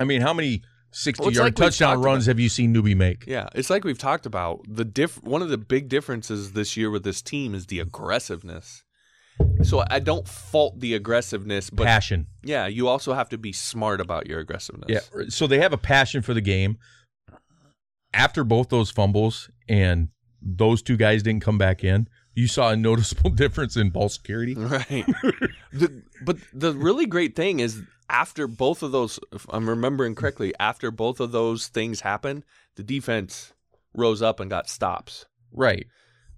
[0.01, 0.63] I mean, how many
[0.93, 3.25] 60 Well, like touchdown runs have you seen Newby make?
[3.27, 5.23] Yeah, it's like we've talked about the diff.
[5.23, 8.85] One of the big differences this year with this team is the aggressiveness.
[9.63, 12.27] So I don't fault the aggressiveness, but Passion.
[12.43, 14.89] yeah, you also have to be smart about your aggressiveness.
[14.89, 15.25] Yeah.
[15.29, 16.79] So they have a passion for the game.
[18.15, 20.09] after both those fumbles and
[20.41, 24.55] those two guys didn't come back in, you saw a noticeable difference in ball security.
[24.55, 25.07] Right.
[25.73, 30.53] the, but the really great thing is after both of those, if I'm remembering correctly,
[30.61, 32.45] after both of those things happened,
[32.77, 33.53] the defense
[33.95, 35.87] rose up and got stops, Right.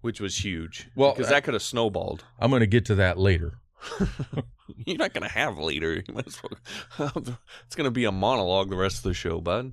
[0.05, 0.91] Which was huge.
[0.95, 2.25] Well, because I- that could have snowballed.
[2.39, 3.55] I'm going to get to that later.
[4.87, 5.95] You're not going to have later.
[6.07, 7.13] You might as well.
[7.67, 9.73] it's going to be a monologue the rest of the show, bud.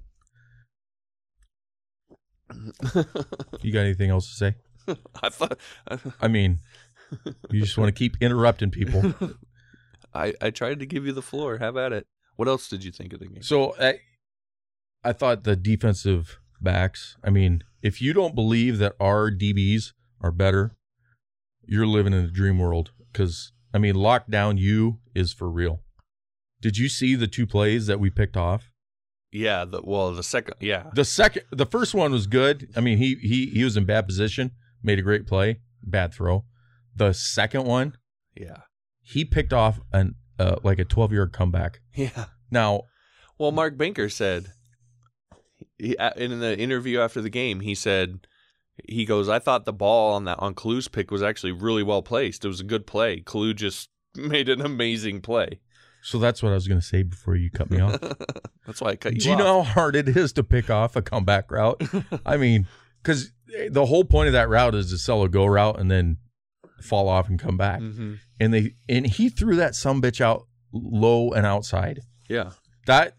[3.62, 4.56] You got anything else to say?
[5.22, 6.60] I thought uh, I mean,
[7.50, 9.14] you just want to keep interrupting people.
[10.14, 11.58] I, I tried to give you the floor.
[11.58, 12.08] Have at it.
[12.38, 13.44] What else did you think of the game?
[13.44, 14.00] So I,
[15.04, 17.18] I thought the defensive backs.
[17.22, 19.92] I mean, if you don't believe that our DBs
[20.22, 20.76] are better,
[21.66, 22.92] you're living in a dream world.
[23.12, 25.82] Because I mean, lockdown you is for real.
[26.62, 28.72] Did you see the two plays that we picked off?
[29.32, 32.70] Yeah, the well, the second, yeah, The second, the first one was good.
[32.76, 34.52] I mean, he he he was in bad position,
[34.84, 36.44] made a great play, bad throw.
[36.96, 37.96] The second one,
[38.36, 38.64] yeah,
[39.02, 41.80] he picked off an uh, like a 12 yard comeback.
[41.96, 42.26] yeah.
[42.50, 42.84] Now,
[43.38, 44.48] Well, Mark Banker said
[45.78, 48.28] he, in the interview after the game, he said
[48.88, 52.02] he goes, "I thought the ball on that on Kalu's pick was actually really well
[52.02, 52.44] placed.
[52.46, 53.22] It was a good play.
[53.22, 55.60] Kalu just made an amazing play.
[56.02, 58.00] so that's what I was going to say before you cut me off.
[58.66, 59.40] That's why I cut you Do you off.
[59.40, 61.82] know how hard it is to pick off a comeback route?
[62.26, 62.68] I mean,
[63.02, 63.32] because
[63.70, 66.18] the whole point of that route is to sell a go route and then
[66.82, 67.80] fall off and come back.
[67.82, 68.20] Mhm.
[68.40, 72.00] And they and he threw that some bitch out low and outside.
[72.30, 72.52] Yeah,
[72.88, 73.16] That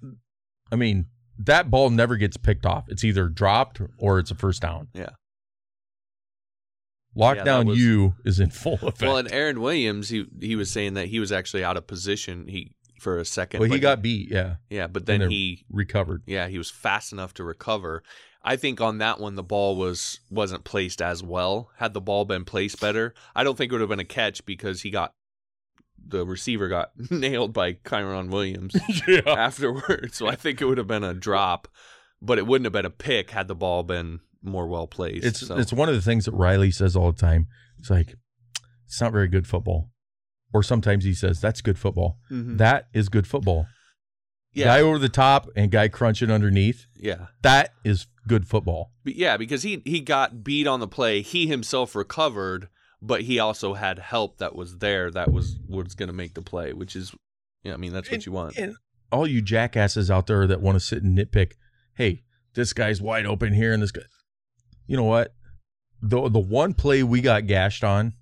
[0.71, 1.07] I mean,
[1.39, 2.85] that ball never gets picked off.
[2.89, 4.89] It's either dropped or it's a first down.
[4.95, 5.11] Yeah.
[7.17, 9.03] Lockdown was- U is in full effect.
[9.03, 12.47] Well, and Aaron Williams, he he was saying that he was actually out of position.
[12.49, 13.61] He for a second.
[13.61, 14.57] well, he got beat, yeah.
[14.71, 16.23] yeah, but then he Recovered.
[16.27, 18.03] yeah he was fast enough to recover.
[18.45, 21.71] I think on that one the ball was wasn't placed as well.
[21.79, 24.45] Had the ball been placed better, I don't think it would have been a catch
[24.47, 25.15] because he got
[26.05, 28.75] the receiver got nailed by Kieron Williams
[29.09, 29.21] yeah.
[29.27, 30.17] afterwards.
[30.17, 31.69] So I think it would have been a drop,
[32.21, 35.25] but it wouldn't have been a pick had the ball been more well placed.
[35.25, 35.57] It's so.
[35.57, 37.47] it's one of the things that Riley says all the time.
[37.79, 38.15] It's like
[38.87, 39.91] it's not very good football.
[40.55, 42.19] Or sometimes he says that's good football.
[42.31, 42.59] Mhm.
[42.59, 43.67] That is good football.
[44.53, 46.87] yeah, Guy over the top and guy crunching underneath.
[46.95, 47.29] yeah.
[47.43, 48.93] That is good football.
[49.05, 51.23] But yeah, because he he got beat on the play.
[51.23, 52.69] He himself recovered,
[53.01, 56.43] but he also had help that was there that was was going to make the
[56.43, 57.15] play, which is,
[57.65, 58.57] yeah, I mean that's what And- you want.
[58.59, 58.77] And
[59.11, 61.53] all you jackasses out there that want to sit and nitpick,
[61.97, 62.23] hey,
[62.55, 64.03] this guy's wide open here and this guy.
[64.87, 65.35] You know what?
[66.01, 68.15] The the one play we got gashed on,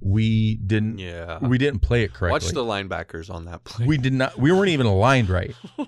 [0.00, 2.46] we didn't yeah, we didn't play it correctly.
[2.46, 3.86] watch the linebackers on that play.
[3.86, 5.54] we did not we weren't even aligned right.
[5.78, 5.86] all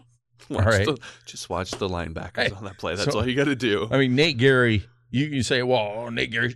[0.50, 0.86] right.
[0.86, 2.94] the, just watch the linebackers on that play.
[2.94, 3.88] That's so- all you got to do.
[3.90, 6.54] I mean, Nate Gerry, you, you say, well, Nate Gerry,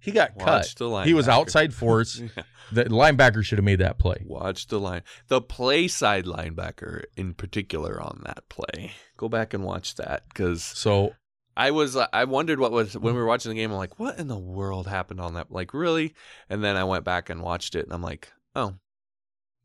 [0.00, 0.74] he got Watch cut.
[0.76, 2.20] the He was outside force.
[2.36, 2.42] Yeah.
[2.72, 4.22] The linebacker should have made that play.
[4.24, 5.02] Watch the line.
[5.28, 8.92] The play side linebacker in particular on that play.
[9.18, 11.12] Go back and watch that because So
[11.56, 13.70] I was I wondered what was when we were watching the game.
[13.70, 15.50] I'm like, what in the world happened on that?
[15.50, 16.14] Like, really?
[16.48, 18.74] And then I went back and watched it, and I'm like, oh,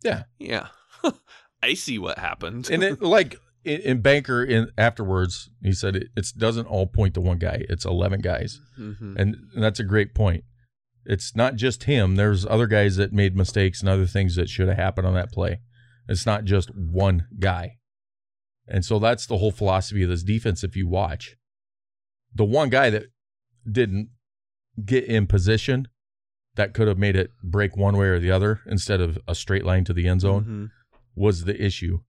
[0.04, 0.24] Yeah.
[0.40, 0.68] yeah,
[1.64, 2.70] I see what happened.
[2.70, 7.22] and it like in, Banker in afterwards, he said it it's, doesn't all point to
[7.22, 7.64] one guy.
[7.70, 9.16] It's eleven guys, Mhm.
[9.18, 10.44] and, and that's a great point.
[11.06, 12.18] It's not just him.
[12.18, 15.32] There's other guys that made mistakes and other things that should have happened on that
[15.32, 15.62] play.
[16.10, 17.78] It's not just one guy,
[18.68, 20.66] and so that's the whole philosophy of this defense.
[20.66, 21.37] If you watch,
[22.34, 23.06] the one guy that
[23.70, 24.10] didn't
[24.86, 25.88] get in position
[26.56, 29.66] that could have made it break one way or the other instead of a straight
[29.66, 30.72] line to the end zone Mhm.
[31.16, 32.00] was the issue.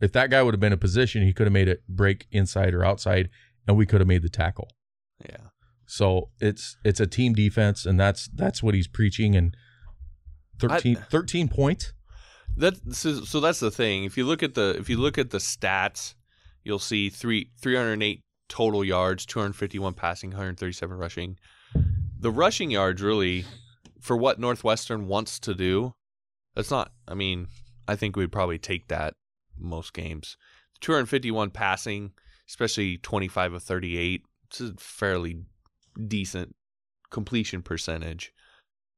[0.00, 2.74] If that guy would have been in position, he could have made it break inside
[2.74, 3.28] or outside,
[3.66, 4.68] and we could have made the tackle.
[5.28, 5.48] yeah,
[5.86, 9.34] So it's it's a team defense, and that's that's what he's preaching.
[9.34, 9.56] And
[10.60, 11.92] 13, I- 13 points.
[12.56, 14.04] that so, so that's the thing.
[14.04, 16.14] If you look at the if you look at the stats,
[16.62, 21.38] you'll see three 308 total yards, 251 passing, 137 rushing.
[22.20, 23.44] The rushing yards really
[24.00, 25.94] for what Northwestern wants to do.
[26.54, 26.92] That's not.
[27.06, 27.48] I mean,
[27.86, 29.14] I think we'd probably take that
[29.56, 30.36] most games.
[30.80, 32.12] 251 passing,
[32.48, 34.22] especially 25 of 38.
[34.46, 35.44] It's a fairly
[36.06, 36.54] decent
[37.10, 38.32] completion percentage.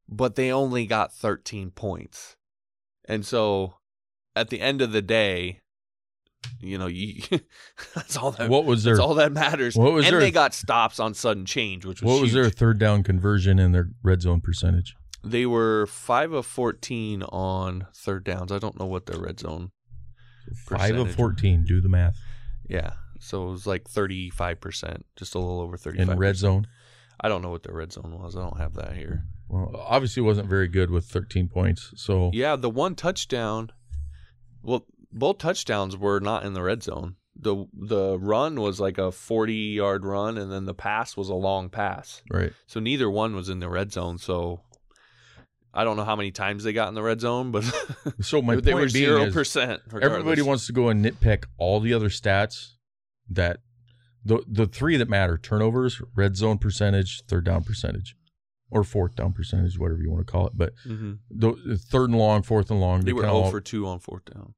[0.08, 2.36] But they only got 13 points.
[3.04, 3.74] And so
[4.34, 5.60] at the end of the day,
[6.60, 7.22] you know, you
[7.94, 9.76] that's all that What was their that's all that matters.
[9.76, 12.50] what was and their- they got stops on sudden change, which was what was their
[12.50, 14.94] third down conversion and their red zone percentage?
[15.22, 18.50] They were five of fourteen on third downs.
[18.52, 19.70] I don't know what their red zone.
[20.66, 21.64] Five of fourteen.
[21.64, 22.16] Do the math.
[22.68, 26.68] Yeah, So it was like 35%, just a little over 35 in red zone.
[27.20, 28.36] I don't know what the red zone was.
[28.36, 29.24] I don't have that here.
[29.48, 31.92] Well, obviously wasn't very good with 13 points.
[31.96, 33.70] So Yeah, the one touchdown.
[34.62, 37.16] Well, both touchdowns were not in the red zone.
[37.36, 41.34] the The run was like a forty yard run, and then the pass was a
[41.34, 42.22] long pass.
[42.30, 42.52] right.
[42.66, 44.18] So neither one was in the red zone.
[44.18, 44.60] So
[45.72, 47.62] I don't know how many times they got in the red zone, but
[48.20, 49.82] So my they point were zero percent.
[50.00, 52.72] everybody wants to go and nitpick all the other stats
[53.28, 53.58] that
[54.24, 58.16] the the three that matter: turnovers, red zone percentage, third down percentage,
[58.70, 60.52] or fourth down percentage, whatever you want to call it.
[60.56, 63.60] But hmm the the third and long, fourth and long, They were zero all- for
[63.60, 64.54] two on fourth down.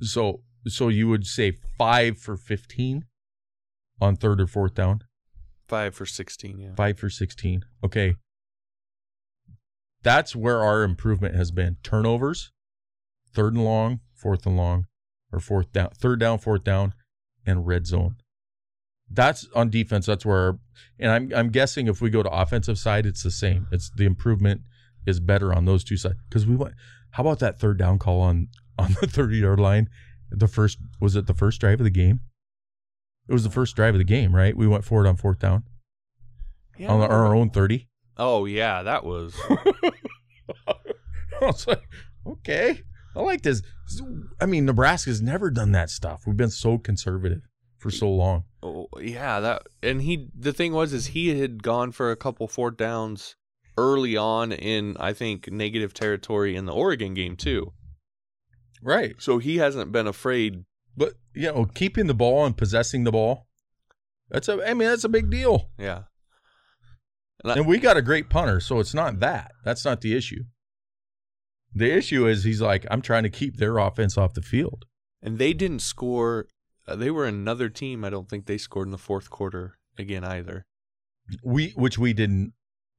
[0.00, 3.04] So so you would say five for fifteen
[4.00, 5.02] on third or fourth down,
[5.68, 6.58] Five for sixteen.
[6.58, 6.74] Yeah.
[6.76, 7.64] five for sixteen.
[7.84, 8.14] Okay,
[10.02, 12.52] that's where our improvement has been: turnovers,
[13.32, 14.86] third and long, fourth and long,
[15.32, 16.94] or fourth down, third down, fourth down,
[17.44, 18.16] and red zone.
[19.10, 20.06] That's on defense.
[20.06, 20.58] That's where, our,
[20.98, 23.66] and I'm I'm guessing if we go to offensive side, it's the same.
[23.70, 24.62] It's the improvement
[25.06, 26.74] is better on those two sides because we went.
[27.12, 29.88] How about that third down call on on the thirty yard line?
[30.30, 32.20] The first was it the first drive of the game?
[33.28, 34.56] It was the first drive of the game, right?
[34.56, 35.64] We went forward on fourth down
[36.78, 37.88] Yeah, on I our own thirty.
[38.16, 39.34] Oh yeah, that was.
[40.68, 41.82] I was like,
[42.26, 42.82] okay,
[43.14, 43.62] I like this.
[44.40, 46.22] I mean, Nebraska's never done that stuff.
[46.26, 47.42] We've been so conservative
[47.78, 48.44] for so long.
[48.62, 52.48] Oh, yeah, that and he the thing was is he had gone for a couple
[52.48, 53.36] fourth downs
[53.78, 57.72] early on in I think negative territory in the Oregon game too.
[58.82, 59.14] Right.
[59.18, 60.64] So he hasn't been afraid.
[60.96, 63.46] But you know, keeping the ball and possessing the ball,
[64.30, 65.70] that's a I mean, that's a big deal.
[65.78, 66.02] Yeah.
[67.42, 69.52] And I- And we got a great punter, so it's not that.
[69.64, 70.44] That's not the issue.
[71.74, 74.86] The issue is he's like, I'm trying to keep their offense off the field.
[75.22, 76.46] And they didn't score.
[76.88, 78.04] Uh, they were another team.
[78.04, 80.64] I don't think they scored in the fourth quarter again either.
[81.42, 82.52] We which we didn't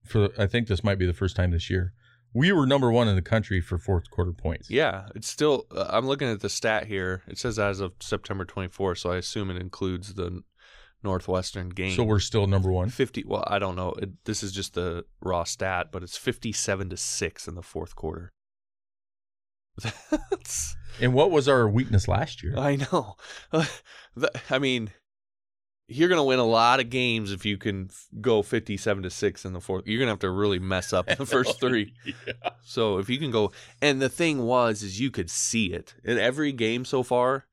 [0.05, 1.93] for I think this might be the first time this year.
[2.33, 4.69] We were number one in the country for fourth quarter points.
[4.69, 5.65] Yeah, it's still.
[5.75, 7.23] Uh, I'm looking at the stat here.
[7.27, 10.43] It says as of September 24th, so I assume it includes the
[11.03, 11.95] Northwestern game.
[11.95, 12.89] So we're still number one.
[12.89, 16.89] 50 well i don't know it, this is just the raw stat but it's 57
[16.89, 18.33] to 6 in the fourth quarter
[20.11, 22.57] That's, And what was our weakness last year?
[22.57, 23.15] i know
[24.49, 24.89] i mean
[25.89, 29.09] you're going to win a lot of games if you can f- go 57 to
[29.09, 31.59] 6 in the fourth you're going to have to really mess up in the first
[31.61, 32.33] three Yeah.
[32.63, 36.17] so if you can go and the thing was is you could see it in
[36.17, 37.45] every game so far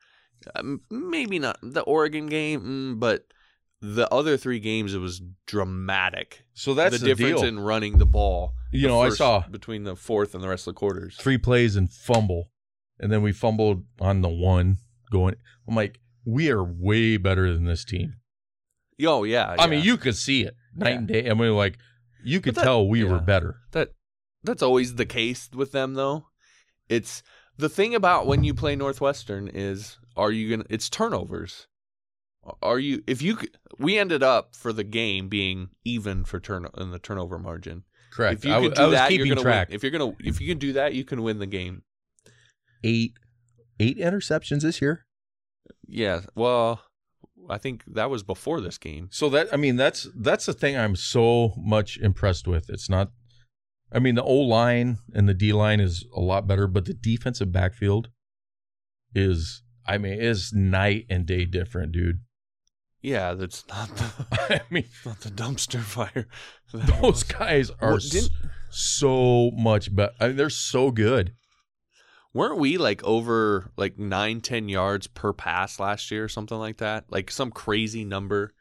[0.57, 3.25] um, maybe not the oregon game mm, but
[3.81, 7.49] the other three games it was dramatic So that's the, the, difference deal.
[7.49, 8.55] in running the ball.
[8.73, 11.17] You the know, I saw- between the fourth and the rest of the quarters.
[11.21, 12.51] Three plays and fumble,
[12.99, 14.79] and then we fumbled on the one
[15.11, 15.35] going.
[15.69, 18.15] I'm like, we are way better than this team.
[19.03, 20.97] Oh yeah, I mean, you could see it night Yeah.
[20.99, 21.31] and day.
[21.31, 21.79] I mean, like
[22.23, 23.57] you could that- tell we were better.
[23.73, 23.91] that
[24.43, 26.27] that's always the case with them though.
[26.89, 27.23] It's
[27.57, 30.67] the thing about when you play Northwestern is are you gonna?
[30.71, 31.67] It's turnovers.
[32.63, 33.39] Are you if you
[33.79, 37.85] we ended up for the game being even for turn in the turnover margin.
[38.13, 38.41] Correct.
[38.41, 39.69] If you I, can do I was that, keeping you're gonna track.
[39.71, 39.75] win.
[39.77, 41.83] If you're gonna if you can do that, you can win the game.
[42.85, 43.15] Eight,
[43.81, 45.07] eight interceptions this year.
[45.89, 46.21] Yeah.
[46.35, 46.83] Well,
[47.49, 49.09] I think that was before this game.
[49.11, 52.71] So that I mean, that's that's the thing I'm so much impressed with.
[52.71, 53.11] It's not.
[53.93, 56.95] I mean, the O line and the D line is a lot better, but the
[56.95, 58.09] defensive backfield
[59.15, 59.63] is.
[59.87, 62.21] I mean, is night and day different, dude.
[63.03, 66.27] Yeah, that's not the I mean, not the dumpster fire.
[66.73, 68.29] those guys are Well,
[68.71, 70.13] so much better.
[70.19, 71.35] I mean, they're so good.
[72.35, 76.79] Weren't we like over like nine, ten yards per pass last year or something like
[76.79, 77.05] that?
[77.09, 78.53] Like some crazy number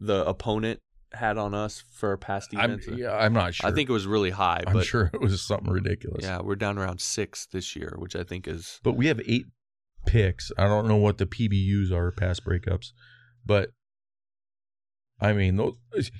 [0.00, 0.80] the opponent
[1.12, 3.70] had on us for pass I'm, yeah, I'm not sure.
[3.70, 6.24] I think it was really high, I'm but sure it was something ridiculous.
[6.24, 9.46] yeah, we're down around six this year, which I think is But we have eight
[10.06, 10.50] picks.
[10.58, 12.88] I don't know what the PBUs are, pass breakups,
[13.46, 13.70] but
[15.20, 16.10] I mean, those,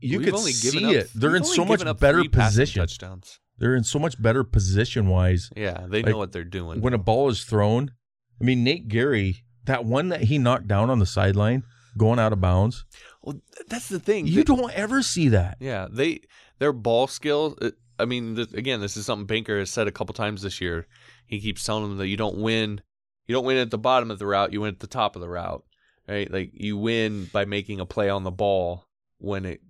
[0.00, 1.08] you could see it.
[1.14, 2.80] They're in so much better position.
[2.80, 3.38] touchdowns.
[3.62, 5.48] They're in so much better position wise.
[5.54, 6.80] Yeah, they Like, know what they're doing.
[6.80, 7.92] When a ball is thrown,
[8.40, 11.62] I mean, Nate Gerry, that one that he knocked down on the sideline
[11.96, 12.84] going out of bounds,
[13.22, 14.26] well, that's the thing.
[14.26, 15.58] you They- don't ever see that.
[15.60, 16.22] Yeah, they
[16.58, 17.54] their ball skills.
[17.62, 17.70] uh,
[18.00, 20.88] I mean, th- again, this is something Banker has said a couple times this year.
[21.24, 22.80] He keeps telling them that you don't win,
[23.28, 25.22] you don't win at the bottom of the route, you win at the top of
[25.22, 25.64] the route,
[26.08, 26.28] right?
[26.28, 29.60] Like you win by making a play on the ball when it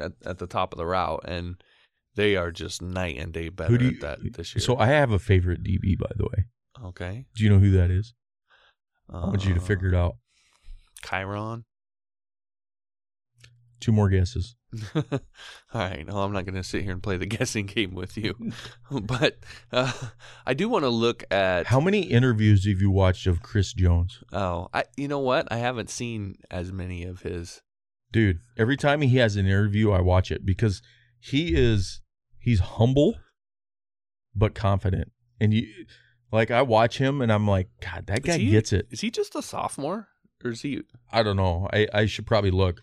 [0.00, 1.56] at, at the top of the route, and
[2.16, 4.60] they are just night and day better you, at that this year.
[4.60, 6.44] So I have a favorite DB, by the way.
[6.88, 8.14] okay, Do you know who that is?
[9.10, 10.16] I want you to Uh, figure it out.
[11.02, 11.64] Kieron.
[13.80, 14.56] Two more guesses.
[14.94, 15.02] All
[15.74, 16.06] right.
[16.06, 18.34] No, I'm not going to sit here and play the guessing game with you.
[18.90, 19.38] but
[19.70, 19.92] uh,
[20.46, 21.66] I do want to look at.
[21.66, 24.20] How many interviews have you watched of Chris Jones?
[24.32, 24.84] Oh, I.
[24.96, 25.48] You know what?
[25.52, 27.60] I haven't seen as many of his.
[28.10, 30.80] Dude, every time he has an interview, I watch it because
[31.20, 32.00] he is
[32.44, 33.16] he's humble
[34.34, 35.10] but confident.
[35.40, 35.66] And you
[36.32, 38.86] like I watch him and I'm like, God, that guy he- gets it.
[38.90, 40.08] Is he just a sophomore,
[40.44, 40.82] or is he?
[41.12, 41.68] I don't know.
[41.72, 42.82] I, I should probably look.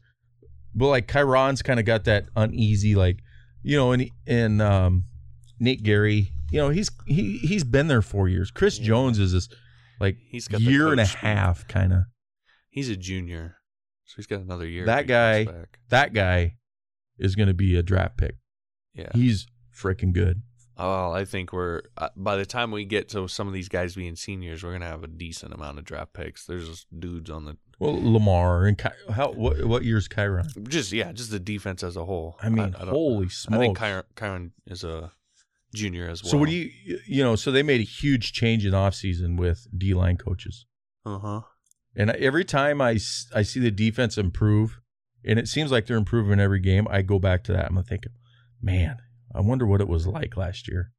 [0.74, 3.19] But like Kieron's kind of got that uneasy, like
[3.63, 5.06] you know, and and um,
[5.60, 8.52] Nate Gerry, you know, he's he he's been there four years.
[8.52, 8.88] Chris Yeah.
[8.88, 9.50] Jones is this
[10.00, 12.00] like He's got year and a half kind of.
[12.69, 13.58] He's a junior,
[14.06, 14.86] so he's got another year.
[14.86, 16.56] That if he comes guy- That guy
[17.19, 18.36] is going to be a draft pick.
[18.93, 19.10] Yeah.
[19.13, 20.41] He's freaking good.
[20.77, 23.93] Oh, I think we're uh, by the time we get to some of these guys
[23.95, 26.45] being seniors, we're gonna have a decent amount of draft picks.
[26.45, 30.67] There's just dudes on the Well, Lamar and Ky- how what what year's Kieron?
[30.67, 32.38] just yeah, just the defense as a whole.
[32.41, 33.56] I mean, don't- holy smokes!
[33.56, 35.12] I think Kieron, Kieron is a
[35.75, 36.32] junior as well.
[36.32, 36.71] So what do you
[37.06, 37.36] you know?
[37.36, 40.65] So they made a huge change in offseason with D line coaches,
[41.06, 41.41] Uh huh.
[41.95, 42.91] and every time I
[43.36, 44.80] I see the defense improve,
[45.23, 47.67] and it seems like they're improving every game, I go back to that.
[47.69, 48.13] I'm thinking,
[48.62, 48.97] man,
[49.34, 50.91] I wonder what it was like last year,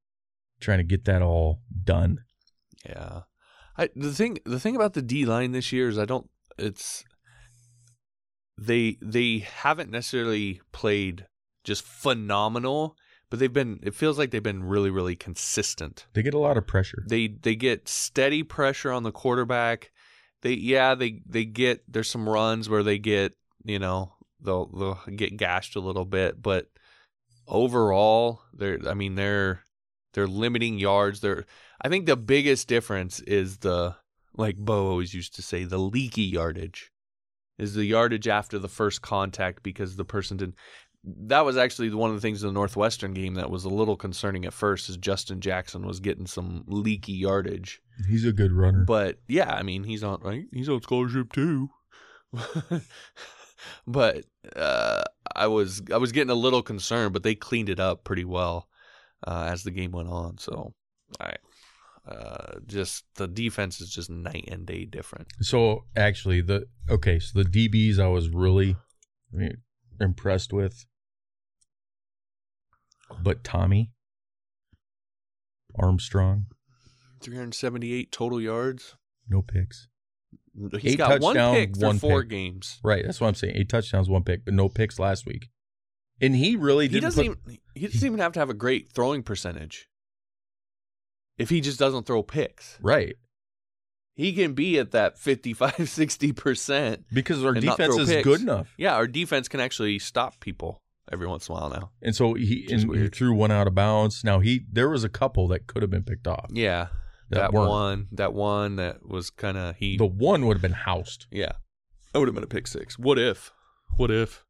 [0.61, 2.21] trying to get that all done.
[2.85, 3.23] Yeah.
[3.77, 7.05] I the thing the thing about the D line this year is I don't it's
[8.59, 11.27] they they haven't necessarily played
[11.65, 12.97] just phenomenal,
[13.31, 16.07] but they've been it feels like they've been really really consistent.
[16.13, 17.05] They get a lot of pressure.
[17.09, 19.91] They they get steady pressure on the quarterback.
[20.43, 25.17] They yeah, they they get there's some runs where they get, you know, they'll they'll
[25.17, 26.69] get gashed a little bit, but
[27.47, 29.63] overall they're I mean they're
[30.15, 31.21] they're limiting yards.
[31.21, 31.45] They're
[31.81, 33.97] I think the biggest difference is the
[34.37, 36.91] like Bo always used to say the leaky yardage
[37.59, 40.57] is the yardage after the first contact because the person didn't
[41.05, 43.97] that was actually one of the things in the Northwestern game that was a little
[43.97, 47.83] concerning at first is Justin Jackson was getting some leaky yardage.
[48.09, 48.85] He's a good runner.
[48.87, 50.45] But yeah, I mean he's on right?
[50.53, 51.71] he's on scholarship too.
[53.87, 54.25] but
[54.57, 58.25] uh, I was I was getting a little concerned, but they cleaned it up pretty
[58.25, 58.69] well
[59.27, 60.39] uh, as the game went on.
[60.39, 60.75] So
[61.21, 61.37] I
[62.07, 65.29] uh, just the defense is just night and day different.
[65.41, 68.77] So actually, the okay, so the DBs I was really
[69.33, 69.57] I mean,
[70.01, 70.85] impressed with,
[73.23, 73.93] but Tommy
[75.79, 76.47] Armstrong,
[77.21, 78.97] 378 total yards.
[79.29, 79.89] no picks.
[80.81, 82.31] He's Eight got one pick through one four pick.
[82.31, 82.79] games.
[82.85, 83.55] Right, that's what I'm saying.
[83.57, 85.49] Eight touchdowns, one pick, but no picks last week.
[86.21, 88.55] And he really He didn't doesn't put, even he doesn't even have to have a
[88.55, 89.89] great throwing percentage.
[91.39, 93.17] If he just doesn't throw picks, right
[94.15, 97.05] he can be at that 55 60%.
[97.15, 98.25] because our defense is picks.
[98.25, 98.75] good enough.
[98.77, 101.91] Yeah, our defense can actually stop people every once in a while now.
[102.03, 104.23] And so he, and he threw one out of bounds.
[104.23, 106.51] Now he there was a couple that could have been picked off.
[106.53, 106.89] Yeah.
[107.33, 110.73] That That, one, that one that was kind of he The one would have been
[110.73, 111.53] housed, Yeah.
[112.13, 112.99] That would have been a pick 6.
[112.99, 113.53] What if?
[113.97, 114.45] What if?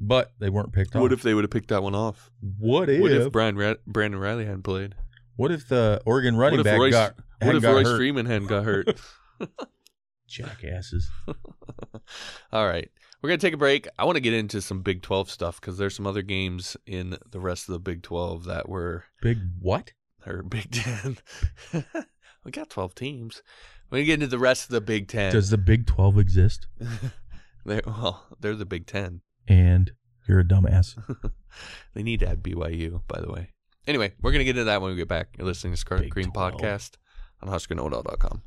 [0.00, 1.02] but they weren't picked off.
[1.02, 2.30] What if they would have picked that one off?
[2.58, 3.02] What if?
[3.02, 4.94] What if Brian Ra- Brandon Riley hadn't played?
[5.36, 7.96] What if the Oregon running back Royce, got what if got Royce hurt?
[7.96, 8.98] Freeman hadn't got hurt?
[10.26, 11.10] Jackasses.
[12.52, 12.90] All right.
[13.22, 13.86] We're going to take a break.
[13.98, 17.18] I want to get into some Big 12 stuff because there's some other games in
[17.30, 19.92] the rest of the Big 12 that were, Big what?
[20.26, 21.18] or Big 10.
[22.50, 23.42] We got 12 teams.
[23.90, 25.32] We're going to get into the rest of the Big 10.
[25.32, 26.66] Does the Big Twelve exist?
[27.64, 29.20] They're, well, they're the Big 10.
[29.46, 29.92] And
[30.26, 30.96] you're a dumbass.
[31.94, 33.48] They need to add BYU, by the way.
[33.88, 35.34] Anyway, we're going to get into that when we get back.
[35.36, 36.52] You're listening to Scarlet Big Green 12.
[36.52, 36.92] Podcast
[37.42, 38.42] on HuskerKnowItAll.com.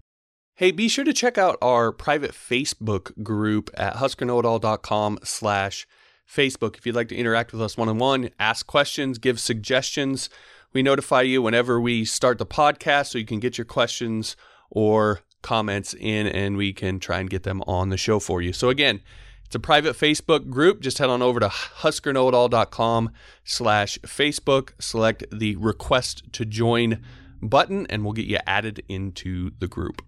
[0.55, 5.85] Hey, be sure to check out our private Facebook group at HuskerKnowItAll.com slash
[6.25, 6.77] Facebook.
[6.77, 10.29] If you'd like to interact with us one-on-one, ask questions, give suggestions,
[10.74, 14.36] we notify you whenever we start the podcast so you can get your questions
[14.69, 18.51] or comments in and we can try and get them on the show for you.
[18.51, 19.01] So again,
[19.45, 20.82] it's a private Facebook group.
[20.82, 23.11] Just head on over to huskerknowitall.com
[23.43, 24.71] slash Facebook.
[24.80, 27.03] Select the request to join
[27.41, 30.01] button and we'll get you added into the group.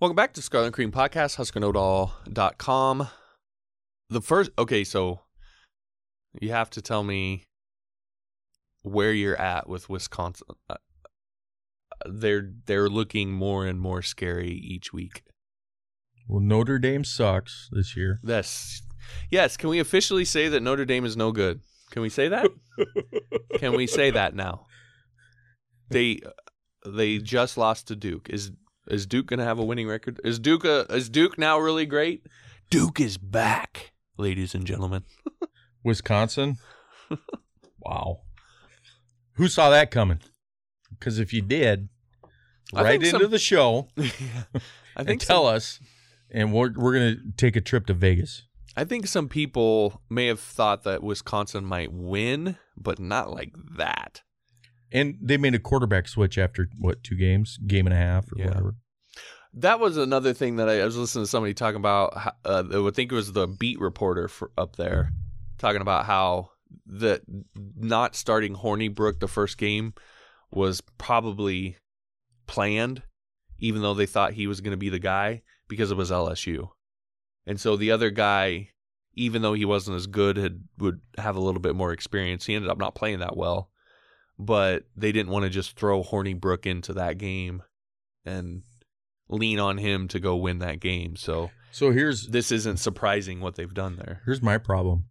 [0.00, 3.08] Welcome back to Scarlet Cream Podcast, huskerknowitall.com.
[4.08, 5.20] The first, okay, so
[6.40, 7.44] you have to tell me
[8.82, 10.48] where you're at with Wisconsin.
[10.68, 10.76] Uh,
[12.06, 15.22] They're they're looking more and more scary each week.
[16.28, 18.20] Well, Notre Dame sucks this year.
[18.22, 18.82] Yes.
[19.30, 19.56] Yes.
[19.56, 21.60] Can we officially say that Notre Dame is no good?
[21.90, 22.48] Can we say that?
[23.58, 24.66] Can we say that now?
[25.90, 26.20] They
[26.86, 28.28] they just lost to Duke.
[28.30, 28.52] Is
[28.86, 30.20] is Duke going to have a winning record?
[30.24, 32.26] Is Duke a, is Duke now really great?
[32.70, 35.04] Duke is back, ladies and gentlemen.
[35.84, 36.58] Wisconsin.
[37.80, 38.20] wow.
[39.40, 40.20] Who saw that coming?
[40.90, 41.88] Because if you did,
[42.74, 44.04] I right into some- the show I
[44.96, 45.80] and think tell some, us,
[46.30, 48.42] and we're we're gonna take a trip to Vegas.
[48.76, 54.22] I think some people may have thought that Wisconsin might win, but not like that.
[54.92, 58.36] And they made a quarterback switch after what two games, game and a half or
[58.38, 58.48] Yeah.
[58.48, 58.74] whatever.
[59.54, 62.34] That was another thing that I, I was listening to somebody talking about.
[62.44, 65.12] Uh, I think it was the beat reporter for up there
[65.58, 66.50] talking about how
[66.86, 67.20] the
[67.76, 69.94] not starting Hornibrook the first game
[70.50, 71.76] was probably
[72.46, 73.02] planned,
[73.58, 76.70] even though they thought he was going to be the guy because it was LSU,
[77.46, 78.70] and so the other guy,
[79.14, 82.46] even though he wasn't as good, had would have a little bit more experience.
[82.46, 83.70] He ended up not playing that well,
[84.38, 87.62] but they didn't want to just throw Hornibrook into that game
[88.24, 88.62] and
[89.28, 91.16] lean on him to go win that game.
[91.16, 94.22] So So here's this isn't surprising what they've done there.
[94.24, 95.04] here's my problem.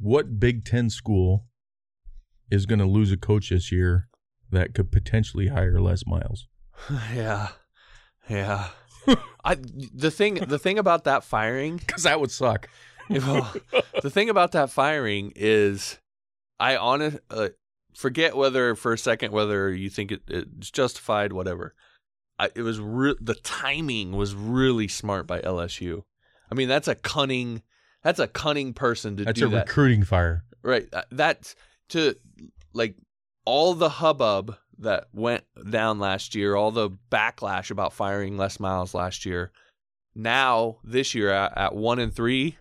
[0.00, 1.44] What Big Ten school
[2.50, 4.08] is going to lose a coach this year
[4.50, 6.48] that could potentially hire Les Miles?
[7.14, 7.48] yeah.
[8.28, 8.68] Yeah.
[9.44, 9.56] I
[9.94, 12.68] the thing the thing about that firing Because that would suck.
[13.08, 13.52] well,
[14.02, 15.98] the thing about that firing is
[16.58, 17.48] I honest uh,
[17.94, 21.74] forget whether for a second whether you think it, it's justified whatever.
[22.38, 26.04] I, it was re- the timing was really smart by LSU.
[26.50, 27.62] I mean that's a cunning
[28.02, 29.54] that's a cunning person to That's do that.
[29.54, 30.44] That's a recruiting fire.
[30.62, 30.88] Right.
[30.92, 31.54] Uh, That's
[31.90, 32.16] to
[32.72, 32.94] like
[33.44, 38.94] all the hubbub that went down last year, all the backlash about firing Les Miles
[38.94, 39.52] last year.
[40.14, 42.58] Now this year at, at one and three,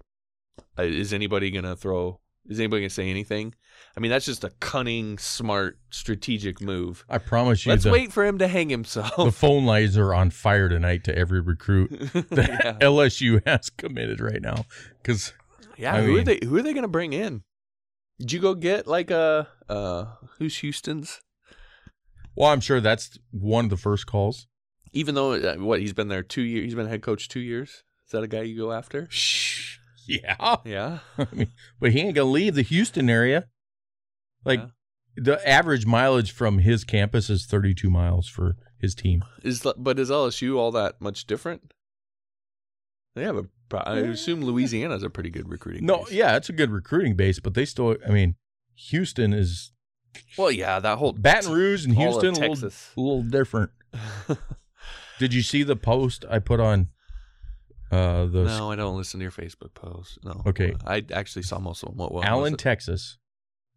[0.77, 2.19] uh, is anybody gonna throw?
[2.49, 3.53] Is anybody gonna say anything?
[3.95, 7.05] I mean, that's just a cunning, smart, strategic move.
[7.07, 9.15] I promise you, Let's the, wait for him to hang himself.
[9.15, 11.89] the phone lines are on fire tonight to every recruit
[12.31, 14.65] that yeah, LSU has committed right now.
[15.01, 15.33] Because
[15.77, 15.95] yeah.
[15.95, 16.39] I who are they?
[16.43, 17.43] Who are they gonna bring in?
[18.17, 20.05] Did you go get like a uh,
[20.39, 21.21] who's Houston's?
[22.35, 24.47] well, I'm sure that's one of the first calls.
[24.91, 27.83] Even though uh, what he's been there two years, he's been head coach two years.
[28.05, 29.07] Is that a guy you go after?
[29.11, 29.58] Shh.
[30.09, 30.55] Yeah.
[30.65, 31.47] Yeah, I mean,
[31.79, 33.47] but he ain't gonna leave the Houston area.
[34.43, 34.67] Like Yeah.
[35.15, 39.23] the average mileage from his campus is 32 miles for his team.
[39.43, 41.73] is but is LSU all that much different?
[43.15, 43.45] They have a.
[43.71, 45.85] I assume Louisiana's a pretty good recruiting.
[45.85, 46.11] No, base.
[46.13, 47.95] yeah, it's a good recruiting base, but they still.
[48.07, 48.35] I mean,
[48.89, 49.71] Houston is
[50.37, 53.69] Well, yeah, that whole Baton Rouge and Houston a little, a little different.
[55.19, 56.87] Did you see the post I put on
[57.91, 60.17] uh the no, I don't listen to your Facebook posts.
[60.23, 60.41] No.
[60.45, 60.73] Okay.
[60.85, 61.97] I actually saw most of them.
[61.97, 62.59] What, what was Allen, it?
[62.59, 63.17] Texas?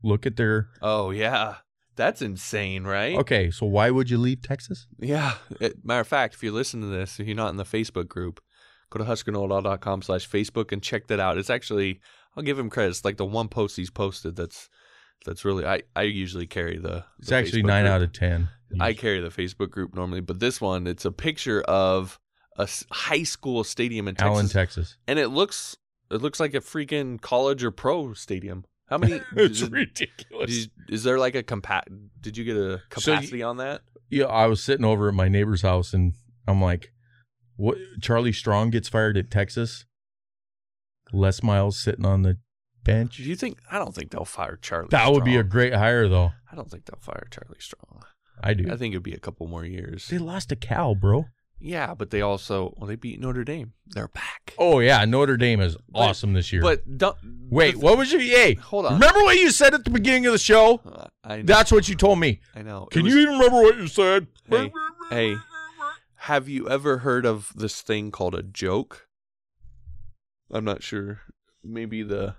[0.03, 1.57] Look at their Oh yeah,
[1.97, 3.17] that's insane, right?
[3.17, 4.87] Okay, so why would you leave Texas?
[4.99, 5.35] Yeah.
[5.61, 8.09] It- matter of fact, if you listen to this, if you're not in the Facebook
[8.09, 8.41] group,
[8.91, 11.39] go to huskerknowitall.com slash Facebook and check that out.
[11.39, 12.01] It's actually,
[12.37, 12.91] I'll give him credit.
[12.91, 14.69] It's like the one post he's posted that's
[15.25, 17.05] that's really, I, I usually carry the.
[17.21, 17.93] It's actually Facebook nine group.
[17.95, 18.49] out of ten.
[18.81, 22.19] I carry the Facebook group normally, but this one, it's a picture of
[22.57, 24.31] a high school stadium in Texas.
[24.33, 24.97] Allen, Texas.
[25.07, 25.77] and it looks,
[26.11, 28.65] it looks like a freaking college or pro stadium.
[28.89, 29.21] How many?
[29.37, 30.51] it's is, ridiculous.
[30.51, 31.83] you- is there like a compa-
[32.21, 32.61] Did you get a
[32.99, 33.81] So you- capacity on that?
[34.11, 36.13] yeah, I was sitting over at my neighbor's house and
[36.47, 36.93] I'm like,
[37.57, 37.79] "What?
[38.03, 39.87] Charlie Strong gets fired at Texas.
[41.13, 42.39] Les Miles sitting on the
[42.85, 43.17] bench.
[43.19, 43.59] Do you think?
[43.71, 44.89] I don't think they'll fire Charlie.
[44.91, 46.33] That would be a great hire, though.
[46.51, 48.03] I don't think they'll fire Charlie Strong.
[48.43, 48.65] I do.
[48.73, 50.09] I think it'd be a couple more years.
[50.09, 51.27] They lost a cow, bro.
[51.65, 53.73] Yeah, but they also well they beat Notre Dame.
[53.87, 54.53] They're back.
[54.59, 56.61] Oh yeah, Notre Dame is But- awesome this year.
[56.61, 56.83] But
[57.51, 58.21] wait, what was your?
[58.21, 58.95] Hey, Hold on.
[58.95, 60.81] Remember what you said at the beginning of the show?
[60.85, 61.43] Uh, I know.
[61.45, 62.41] That's what you told me.
[62.57, 62.87] I know.
[62.91, 64.27] Can was- you even remember what you said?
[64.51, 64.73] Hey,
[65.11, 65.37] hey,
[66.17, 69.07] have you ever heard of this thing called a joke?
[70.51, 71.21] I'm not sure.
[71.63, 72.35] Maybe the.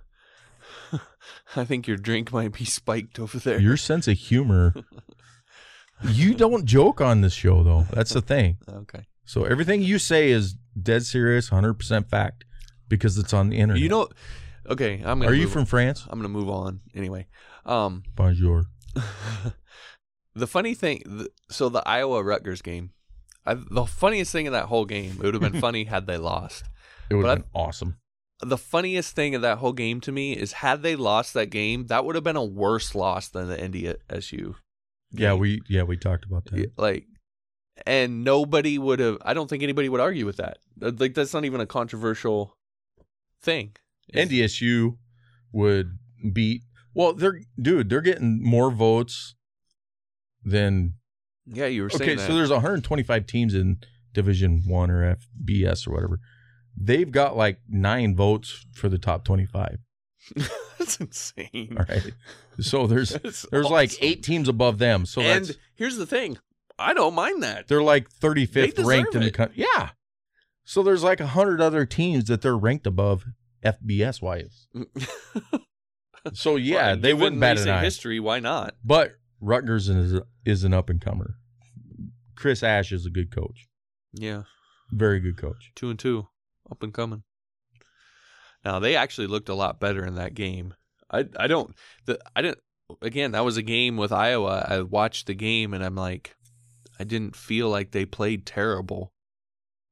[1.55, 3.59] I think your drink might be spiked over there.
[3.59, 4.74] Your sense of humor.
[6.09, 7.86] you don't joke on this show, though.
[7.91, 8.57] That's the thing.
[8.67, 9.05] okay.
[9.26, 12.45] So everything you say is dead serious, hundred percent fact,
[12.89, 13.82] because it's on the internet.
[13.82, 14.09] You know.
[14.69, 15.19] Okay, I'm.
[15.19, 16.05] Gonna Are you move- from France?
[16.09, 17.28] I'm gonna move on anyway.
[17.65, 18.03] Um.
[18.15, 18.65] Bonjour.
[20.36, 22.91] the funny thing, th so the Iowa Rutgers game,
[23.45, 26.17] I, the funniest thing in that whole game, it would have been funny had they
[26.17, 26.63] lost.
[27.09, 27.97] It would have I- been awesome.
[28.41, 31.88] The funniest thing of that whole game to me is had they lost that game,
[31.88, 34.55] that would have been a worse loss than the India SU.
[35.11, 36.71] Yeah, we yeah we talked about that.
[36.76, 37.05] Like,
[37.86, 39.17] and nobody would have.
[39.21, 40.57] I don't think anybody would argue with that.
[40.80, 42.57] Like that's not even a controversial
[43.41, 43.76] thing.
[44.13, 44.97] NDSU
[45.51, 45.97] would
[46.32, 46.63] beat.
[46.93, 47.89] Well, they're dude.
[47.89, 49.36] They're getting more votes
[50.43, 50.93] than
[51.45, 52.15] Yeah, you were saying okay.
[52.15, 52.28] that.
[52.28, 53.78] So there's 125 teams in
[54.13, 56.19] Division One or FBS or whatever.
[56.76, 59.78] they've got like nine votes for the top 25.
[60.78, 61.76] That's insane.
[61.80, 62.11] All right.
[62.59, 65.05] So there's That's there's like eight teams above them.
[65.05, 66.38] So and that's here's the thing,
[66.80, 67.67] I don't mind that.
[67.67, 69.55] they're like 35th deserve ranked in the country.
[69.57, 69.89] Yeah.
[70.65, 73.26] So there's like a hundred other teams that they're ranked above
[73.63, 74.67] FBS wise.
[76.34, 77.84] So yeah, Well, they wouldn't bat an eye.
[77.84, 78.17] history.
[78.19, 78.76] Why not?
[78.84, 81.36] But Rutgers is is an up and comer.
[82.36, 83.67] Chris Ash is a good coach,
[84.13, 84.43] Yeah,
[84.89, 85.71] very good coach.
[85.76, 86.28] two and two,
[86.71, 87.24] up and coming.
[88.63, 90.74] Now they actually looked a lot better in that game.
[91.11, 92.59] I I don't the I didn't
[93.01, 94.65] again that was a game with Iowa.
[94.69, 96.38] I watched the game and I'm like,
[97.00, 99.14] I didn't feel like they played terrible.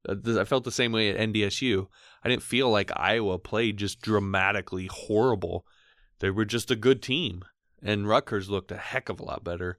[0.07, 1.87] Uh, I felt the same way at NDSU.
[2.23, 5.65] I didn't feel like Iowa played just dramatically horrible.
[6.19, 7.43] They were just a good team,
[7.81, 9.77] and Rutgers looked a heck of a lot better.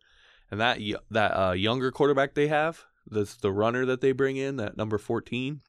[0.50, 0.78] And that
[1.10, 4.98] that uh, younger quarterback they have, the the runner that they bring in, that number
[4.98, 5.60] fourteen.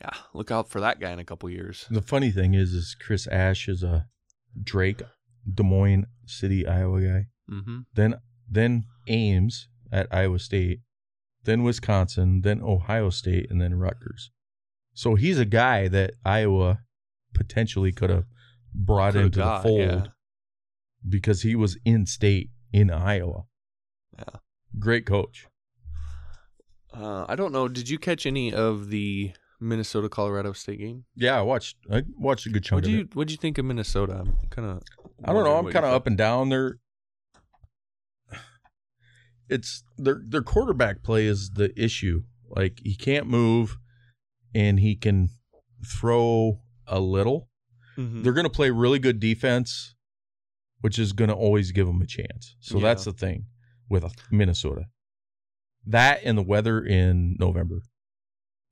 [0.00, 1.86] Yeah, look out for that guy in a couple years.
[1.88, 4.06] The funny thing is, is Chris Ash is a
[4.60, 5.02] Drake,
[5.48, 7.26] Des Moines City, Iowa guy.
[7.48, 7.78] Mm-hmm.
[7.94, 8.16] Then
[8.50, 10.80] then Ames at Iowa State,
[11.44, 14.30] then Wisconsin, then Ohio State, and then Rutgers.
[14.94, 16.80] So he's a guy that Iowa
[17.34, 18.24] potentially could have
[18.74, 20.06] brought Coulda into got, the fold yeah.
[21.08, 23.44] because he was in state in Iowa.
[24.18, 24.24] Yeah.
[24.78, 25.46] Great coach.
[26.94, 27.68] Uh, I don't know.
[27.68, 31.04] Did you catch any of the Minnesota Colorado State game?
[31.16, 33.08] Yeah, I watched I watched a good chunk What do you.
[33.14, 34.18] What do you think of Minnesota?
[34.20, 34.82] I'm kind of.
[35.24, 35.56] I don't know.
[35.56, 36.48] I'm kind of up and down.
[36.50, 36.78] Their
[39.52, 42.22] it's their their quarterback play is the issue.
[42.48, 43.78] Like he can't move,
[44.54, 45.28] and he can
[45.86, 47.48] throw a little.
[47.96, 48.22] Mhm.
[48.22, 49.94] They're going to play really good defense,
[50.80, 52.56] which is going to always give them a chance.
[52.60, 52.82] So Yeah.
[52.84, 53.46] that's the thing
[53.88, 54.86] with Minnesota.
[55.86, 57.82] That and the weather in November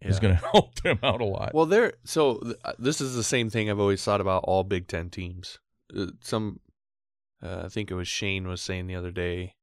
[0.00, 1.52] is going to help them out a lot.
[1.54, 4.64] Well, they're so th- uh, this is the same thing I've always thought about all
[4.64, 5.58] Big Ten teams.
[5.94, 6.60] Uh, some,
[7.42, 9.54] uh, I think it was Shane was saying the other day,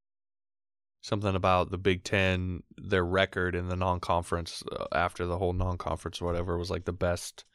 [1.08, 6.22] something about the Big Ten, their record in the non-conference uh, after the whole non-conference
[6.22, 7.46] or whatever was like the best.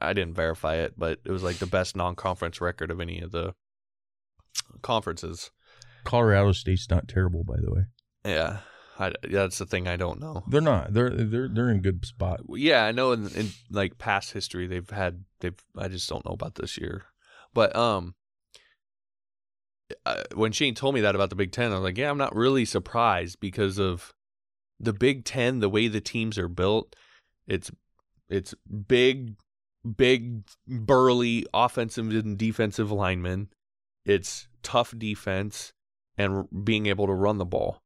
[0.00, 3.30] I- didn't verify it, but it was like the best non-conference record of any of
[3.30, 3.54] the
[4.80, 5.50] conferences.
[6.04, 7.82] Colorado State's not terrible, by the way.
[8.24, 8.60] Yeah,
[8.98, 10.42] I, that's the thing I don't know.
[10.48, 10.94] They're not.
[10.94, 12.40] They're they're they're in good spot.
[12.48, 16.32] Yeah, I know in, in like past history they've had they've I just don't know
[16.32, 17.04] about this year.
[17.54, 18.14] But um
[20.04, 22.18] uh, when Shane told me that about the Big 10, I was like, yeah, I'm
[22.18, 24.12] not really surprised because of
[24.80, 26.94] the Big 10, the way the teams are built.
[27.46, 27.70] It's
[28.28, 28.54] it's
[28.88, 29.36] big
[29.96, 33.48] big burly offensive and defensive linemen.
[34.04, 35.72] It's tough defense
[36.18, 37.80] and being able to run the ball.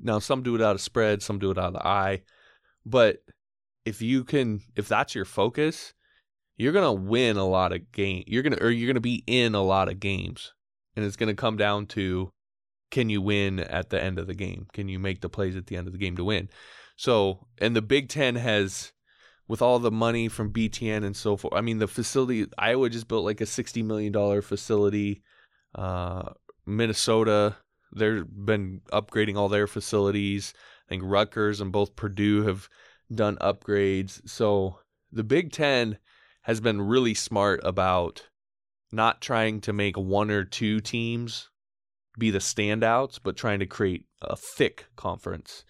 [0.00, 2.22] Now some do it out of spread, some do it out of the eye,
[2.86, 3.18] but
[3.84, 5.92] if you can if that's your focus
[6.56, 9.62] you're gonna win a lot of game you're gonna or you're gonna be in a
[9.62, 10.52] lot of games
[10.96, 12.30] and it's gonna come down to
[12.90, 14.66] can you win at the end of the game?
[14.72, 16.48] Can you make the plays at the end of the game to win?
[16.96, 18.92] So and the big ten has
[19.46, 23.08] with all the money from btn and so forth i mean the facility iowa just
[23.08, 25.20] built like a 60 million dollar facility
[25.74, 26.30] uh
[26.64, 27.54] minnesota
[27.94, 30.52] they've been upgrading all their facilities.
[30.86, 32.68] I think rutgers and both purdue have
[33.12, 34.28] done upgrades.
[34.28, 34.80] So
[35.12, 35.98] the Big Ten
[36.42, 38.28] has been really smart about
[38.92, 41.48] not trying to make one or two teams
[42.18, 45.64] be the standouts, but trying to create a thick conference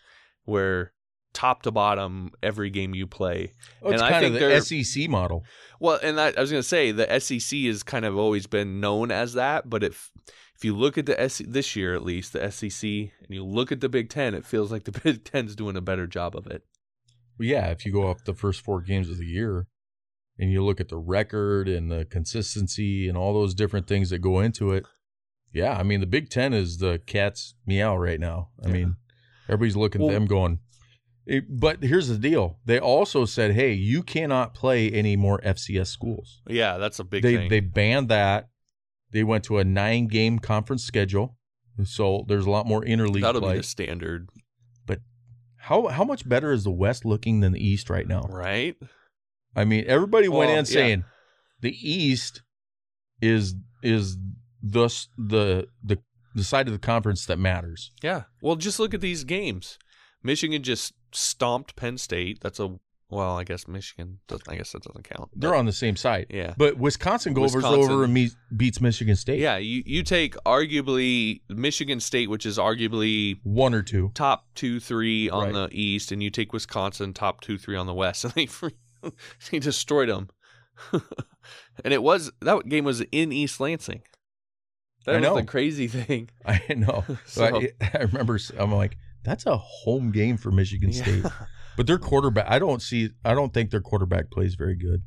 [0.45, 0.93] where
[1.33, 3.53] top to bottom every game you play.
[3.83, 5.45] Oh, it's And I kind think of the SEC model.
[5.81, 8.81] Well, and I, I was going to say the SEC has kind of always been
[8.81, 10.11] known as that, but if
[10.57, 13.73] if you look at the SEC this year at least the SEC and you look
[13.73, 16.47] at the Big Ten, it feels like the Big Ten's doing a better job of
[16.47, 16.63] it.
[17.39, 19.67] Well, yeah, if you go off the first four games of the year
[20.39, 24.19] and you look at the record and the consistency and all those different things that
[24.19, 24.85] go into it,
[25.53, 28.49] yeah, I mean the Big Ten is the cat's meow right now.
[28.63, 28.73] I Yeah.
[28.73, 28.97] mean,
[29.49, 30.59] everybody's looking Well- at them going.
[31.27, 35.89] It- but here's the deal: they also said, "Hey, you cannot play any more FCS
[35.89, 37.49] schools." Yeah, that's a big they thing.
[37.49, 38.51] they banned that.
[39.11, 41.39] They went to a nine game conference schedule,
[41.85, 43.55] so there's a lot more interleague That'll play.
[43.55, 44.29] be the standard,
[44.87, 45.01] But
[45.57, 48.23] How how much better is the West looking than the East right now?
[48.29, 48.77] right?
[49.57, 50.71] I mean, everybody went Well, in yeah.
[50.71, 51.05] saying
[51.61, 52.43] the East
[53.21, 54.17] is is
[54.63, 55.99] the s- the the
[56.35, 57.93] the side of the conference that matters.
[58.03, 58.25] Yeah.
[58.43, 59.79] Well, just look at these games.
[60.23, 62.39] Michigan just stomped Penn State.
[62.41, 62.77] That's a
[63.11, 64.19] Well, I guess Michigan.
[64.27, 65.31] Doesn't, I guess that doesn't count.
[65.37, 66.27] They're on the same side.
[66.31, 66.55] Yeah.
[66.57, 69.39] But Wisconsin goes over and meets, beats Michigan State.
[69.39, 74.11] Yeah, you, you take arguably Michigan State, which is arguably One or two.
[74.15, 75.71] top two, three on Right.
[75.71, 78.47] the East, and you take Wisconsin top two, three on the West, and they
[79.51, 80.29] they destroyed them.
[81.85, 84.03] and it was that game was in East Lansing.
[85.07, 85.37] That I was know.
[85.37, 86.31] the crazy thing.
[86.47, 87.05] I know.
[87.27, 88.39] So I, I remember.
[88.59, 91.25] I'm like, that's a home game for Michigan State.
[91.77, 93.11] But their quarterback, I don't see.
[93.25, 95.03] I don't think their quarterback plays very good.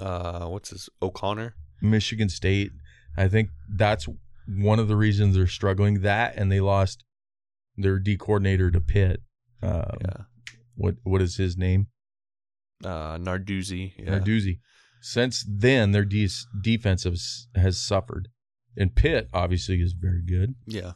[0.00, 1.54] Uh, what's his O'Connor?
[1.80, 2.72] Michigan State.
[3.16, 4.06] I think that's
[4.46, 6.02] one of the reasons they're struggling.
[6.02, 7.02] That and they lost
[7.76, 9.22] their D coordinator to Pitt.
[9.62, 10.22] Um, yeah,
[10.74, 11.88] What what is his name?
[12.84, 13.92] Uh, Narduzzi.
[13.98, 14.18] Yeah.
[14.18, 14.60] Narduzzi.
[15.00, 16.28] Since then, their de-
[16.60, 18.28] defense has, has suffered,
[18.76, 20.54] and Pitt obviously is very good.
[20.66, 20.92] Yeah.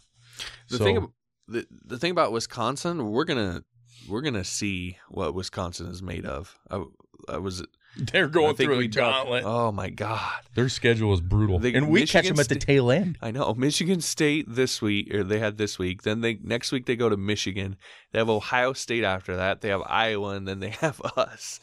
[0.69, 1.13] The So- thing ab-
[1.49, 3.63] the, the thing about Wisconsin, we're gonna
[4.09, 6.57] we're gonna see what Wisconsin is made of.
[6.71, 6.85] I,
[7.29, 7.65] I was
[8.13, 9.45] They're going through talked- gauntlet.
[9.45, 10.41] Oh my god!
[10.55, 13.19] Their schedule is brutal, The and we catch Michigan them at the tail end.
[13.21, 16.03] I know Michigan State this week, or they had this week.
[16.03, 17.77] Then they next week they go to Michigan.
[18.13, 19.61] They have Ohio State after that.
[19.61, 21.61] They have Iowa, and then they have us.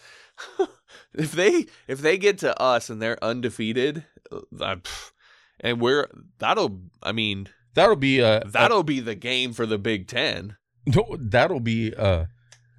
[1.13, 5.11] if they if they get to us and they're undefeated, uh, pff,
[5.59, 6.07] and we're
[6.39, 10.57] that'll I mean That'll be a that'll be the game for the Big Ten.
[10.87, 12.27] a- that'll be a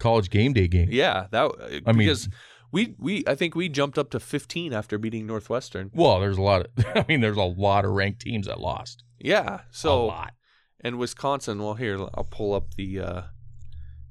[0.00, 0.88] college game day game.
[0.90, 1.50] Yeah, that
[1.86, 2.28] I mean- because
[2.72, 5.90] we we I think we jumped up to 15 after beating Northwestern.
[5.94, 6.86] Well, there's a lot of.
[6.94, 9.04] I mean, there's a lot of ranked teams that lost.
[9.18, 10.34] Yeah, so a lot.
[10.80, 11.62] and Wisconsin.
[11.62, 13.00] Well, here I'll pull up the.
[13.00, 13.22] uh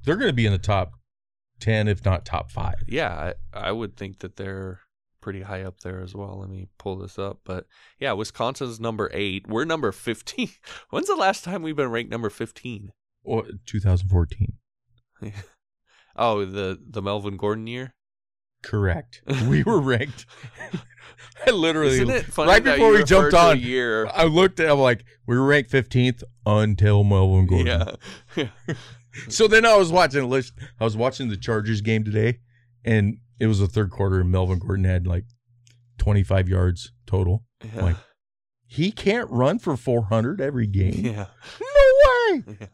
[0.04, 0.92] They're going to be in the top
[1.60, 2.76] ten, if not top five.
[2.86, 4.80] Yeah, I, I would think that they're
[5.20, 6.38] pretty high up there as well.
[6.40, 7.66] Let me pull this up, but
[7.98, 9.46] yeah, Wisconsin's number eight.
[9.48, 10.48] We're number 15.
[10.90, 12.92] When's the last time we've been ranked number 15?
[13.24, 14.52] Or 2014.
[16.20, 17.94] Oh, the the Melvin Gordon year.
[18.62, 19.22] Correct.
[19.48, 20.26] We were ranked.
[21.46, 23.60] I literally Isn't it funny right that before you we refer jumped to a on.
[23.60, 24.06] year?
[24.12, 24.68] I looked at.
[24.70, 27.96] I'm like, we were ranked 15th until Melvin Gordon.
[28.36, 28.48] Yeah.
[29.28, 30.52] So then I was watching a list.
[30.78, 32.38] I was watching the Chargers game today,
[32.84, 35.24] and it was the third quarter, and Melvin Gordon had like
[35.98, 37.42] 25 yards total.
[37.64, 37.82] yeah.
[37.82, 37.96] Like,
[38.66, 41.04] He can't run for 400 every game.
[41.06, 41.26] yeah.
[41.60, 42.56] No way.
[42.60, 42.66] Yeah.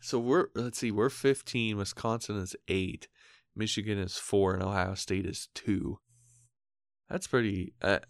[0.00, 1.76] So we're let's see, we're 15.
[1.76, 3.08] Wisconsin is eight.
[3.56, 5.98] Michigan is four, and Ohio State is two.
[7.08, 7.72] That's pretty.
[7.80, 8.00] Uh,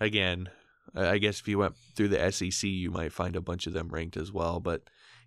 [0.00, 0.48] again,
[0.94, 3.88] I guess if you went through the SEC, you might find a bunch of them
[3.88, 4.60] ranked as well.
[4.60, 4.82] But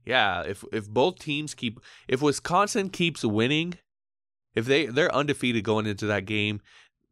[0.05, 3.75] yeah, if if both teams keep, if Wisconsin keeps winning,
[4.55, 6.61] if they they're undefeated going into that game,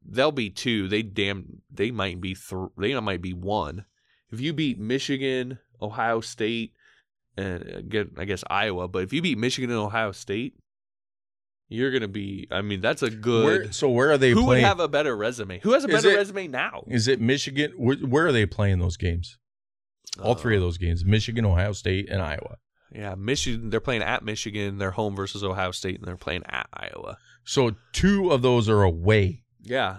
[0.04, 0.88] they'll be two.
[0.88, 2.70] They damn they might be three.
[2.78, 3.86] They might be one.
[4.32, 6.74] If you beat Michigan, Ohio State,
[7.38, 10.56] and again, I guess Iowa, but if you beat Michigan and Ohio State,
[11.68, 12.48] you're gonna be.
[12.52, 13.46] I mean, that's a good.
[13.46, 15.60] Where, so where are they who would have a better resume?
[15.60, 16.84] Who has a better it- resume now?
[16.88, 17.74] Is it Michigan?
[17.78, 19.38] Where, where are they playing those games?
[20.22, 22.58] All three of Uh, those games: Michigan, Ohio State, and Iowa.
[22.94, 23.70] Yeah, Michigan.
[23.72, 24.78] They're playing at Michigan.
[24.78, 27.18] They're home versus Ohio State, and they're playing at Iowa.
[27.44, 29.44] So two of those are away.
[29.62, 29.98] Yeah,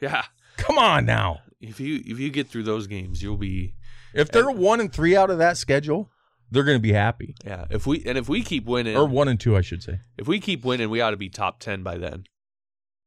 [0.00, 0.24] yeah.
[0.56, 1.40] Come on now.
[1.60, 3.74] If you if you get through those games, you'll be
[4.14, 6.10] If they're one and three out of that schedule,
[6.50, 7.34] they're going to be happy.
[7.44, 7.66] yeah.
[7.70, 10.00] If we and if we keep winning, Or one and two, I should say.
[10.18, 12.24] if we keep winning, we ought to be top ten by then.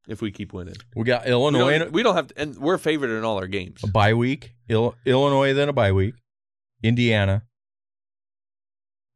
[0.07, 2.77] If we keep winning, We got we Illinois don't, we don't have to, and we're
[2.79, 3.81] favored in all our games.
[3.83, 4.53] a bye week.
[4.67, 6.15] Il- Illinois then a bye week.
[6.81, 7.43] Indiana,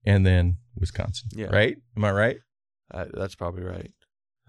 [0.05, 1.30] and then Wisconsin.
[1.34, 1.47] Yeah.
[1.47, 1.78] Right?
[1.97, 2.38] Am I right?
[2.91, 3.91] Uh, that's probably right.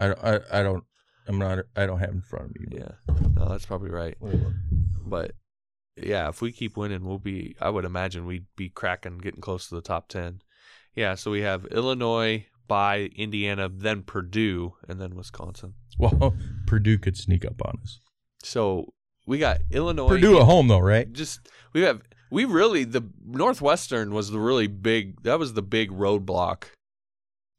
[0.01, 0.85] I, I, I don't.
[1.27, 1.61] I'm not.
[1.77, 2.67] I don't have in front of me.
[2.71, 4.17] but Yeah, no, that's probably right.
[5.07, 5.33] But
[5.97, 7.57] yeah, if we keep winning, we'll be.
[7.61, 10.43] I would imagine we'd be cracking, getting close to the top ten.
[10.95, 15.75] Yeah, so we have Illinois by Indiana, then Purdue, and then Wisconsin.
[15.99, 16.35] Well,
[16.67, 18.01] Purdue could sneak up on us.
[18.43, 18.93] So
[19.27, 20.09] we got Illinois.
[20.09, 21.13] Purdue at home though, right?
[21.13, 25.23] Just we have we really the Northwestern was the really big.
[25.23, 26.65] That was the big roadblock,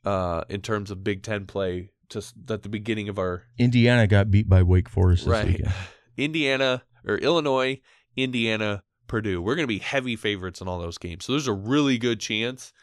[0.05, 1.91] uh, in terms of Big Ten play.
[2.09, 5.73] Just at the beginning of our Indiana got beat by Wake Forest this right, weekend.
[6.17, 7.81] Indiana or Illinois,
[8.15, 9.41] Indiana, Purdue.
[9.41, 11.25] We're going to be heavy favorites in all those games.
[11.25, 12.73] So there's a really good chance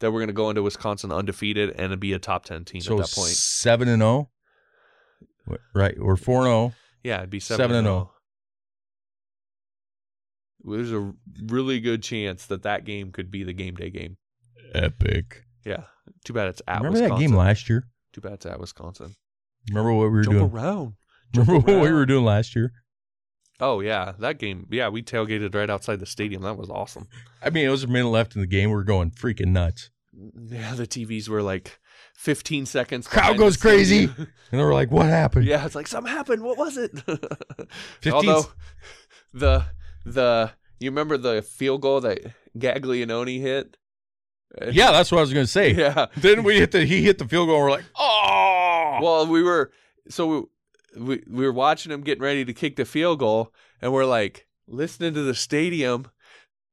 [0.00, 2.94] that we're going to go into Wisconsin undefeated and be a top ten team So
[2.94, 3.30] at that point.
[3.30, 4.30] seven and oh?
[5.48, 5.58] zero.
[5.74, 6.50] Right, we're four and oh.
[6.68, 6.74] zero.
[7.02, 8.10] Yeah, it'd be seven, Seven and and oh.
[10.64, 10.74] oh.
[10.74, 10.76] zero.
[10.76, 11.12] There's a
[11.46, 14.16] really good chance that that game could be the game day game.
[14.74, 15.44] Epic.
[15.64, 15.84] Yeah.
[16.24, 17.16] Too bad it's at Remember Wisconsin.
[17.16, 17.84] that game last year?
[18.12, 19.14] Too bad it's at Wisconsin.
[19.70, 20.50] Remember what we were Jump doing?
[20.50, 20.94] around.
[21.34, 22.72] Remember Jump what we were doing last year?
[23.60, 24.66] Oh yeah, that game.
[24.70, 26.42] Yeah, we tailgated right outside the stadium.
[26.42, 27.08] That was awesome.
[27.42, 28.70] I mean, it was a minute left in the game.
[28.70, 29.90] We were going freaking nuts.
[30.12, 31.78] Yeah, the TVs were like
[32.14, 33.06] 15 seconds.
[33.06, 34.04] Crowd goes crazy.
[34.04, 36.42] And they were like, "What happened?" Yeah, it's like something happened.
[36.42, 36.90] What was it?
[38.00, 38.46] 15 Although
[39.32, 39.64] the
[40.04, 42.18] the you remember the field goal that
[42.58, 43.76] Gaglianone hit?
[44.72, 45.72] Yeah, that's what I was gonna say.
[45.74, 46.06] Yeah.
[46.16, 47.56] Then we hit the he hit the field goal.
[47.56, 48.98] and We're like, oh.
[49.02, 49.70] Well, we were
[50.08, 50.42] so we,
[50.96, 54.46] we we were watching him getting ready to kick the field goal, and we're like
[54.66, 56.06] listening to the stadium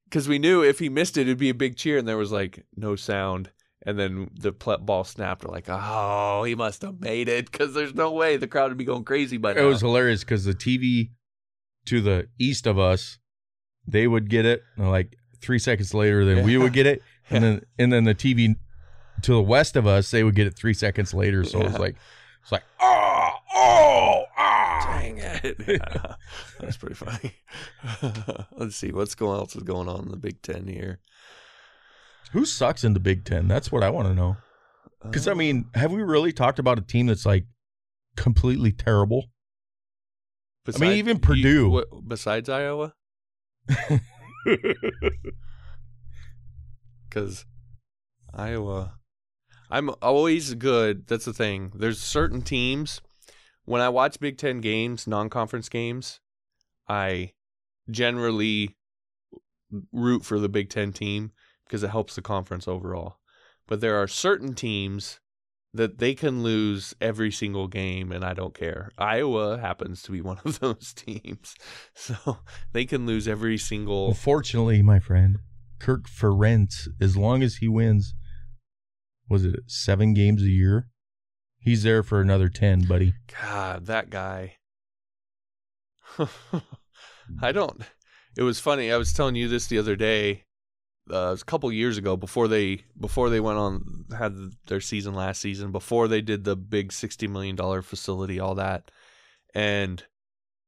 [0.05, 2.31] because we knew if he missed it, it'd be a big cheer, and there was
[2.31, 3.51] like no sound.
[3.85, 5.45] And then the ball snapped.
[5.45, 8.77] We're like, oh, he must have made it because there's no way the crowd would
[8.77, 9.37] be going crazy.
[9.37, 11.11] But it was hilarious because the TV
[11.85, 13.17] to the east of us,
[13.87, 17.43] they would get it and like three seconds later, then we would get it, and
[17.43, 18.55] then and then the TV
[19.21, 21.43] to the west of us, they would get it three seconds later.
[21.43, 21.95] So it was like,
[22.41, 23.16] it's like, oh,
[23.57, 24.99] oh, ah.
[24.99, 25.57] Dang it.
[25.67, 26.15] Yeah.
[26.59, 27.33] That's pretty funny.
[28.57, 30.99] Let's see what's going else is going on in the Big Ten here.
[32.33, 33.47] Who sucks in the Big Ten?
[33.47, 34.37] That's what I want to know.
[35.03, 37.45] Because I mean, have we really talked about a team that's like
[38.15, 39.25] completely terrible?
[40.67, 41.69] I mean, even you- Purdue.
[41.69, 42.93] what- besides Iowa,
[47.09, 47.45] because
[48.33, 48.95] Iowa,
[49.69, 51.07] I'm always good.
[51.07, 51.71] That's the thing.
[51.75, 53.01] There's certain teams
[53.67, 56.21] when I watch Big Ten games, non-conference games,
[56.87, 57.33] I
[57.91, 58.77] generally
[59.91, 61.31] root for the Big Ten team
[61.65, 63.17] because it helps the conference overall.
[63.67, 65.19] But there are certain teams
[65.73, 68.89] that they can lose every single game and I don't care.
[68.97, 71.53] Iowa happens to be one of those teams.
[71.93, 72.37] So
[72.71, 75.39] they can lose every single Fortunately, my friend,
[75.77, 78.15] Kirk Ferentz, as long as he wins,
[79.29, 80.87] was it seven games a year?
[81.67, 83.13] He's there for another ten, buddy.
[83.41, 84.55] God, that guy.
[87.41, 87.81] I don't.
[88.37, 88.89] It was funny.
[88.89, 90.45] I was telling you this the other day.
[91.11, 94.33] Uh, it was a couple years ago before they before they went on had
[94.67, 98.89] their season last season before they did the big sixty million dollar facility all that,
[99.53, 100.05] and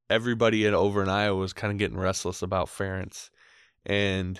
[0.09, 3.29] everybody in over in Iowa was kind of getting restless about Ferentz,
[3.85, 4.37] and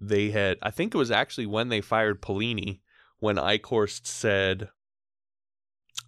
[0.00, 2.82] they had I think it was actually when they fired Pelini
[3.18, 4.68] when Eichhorst said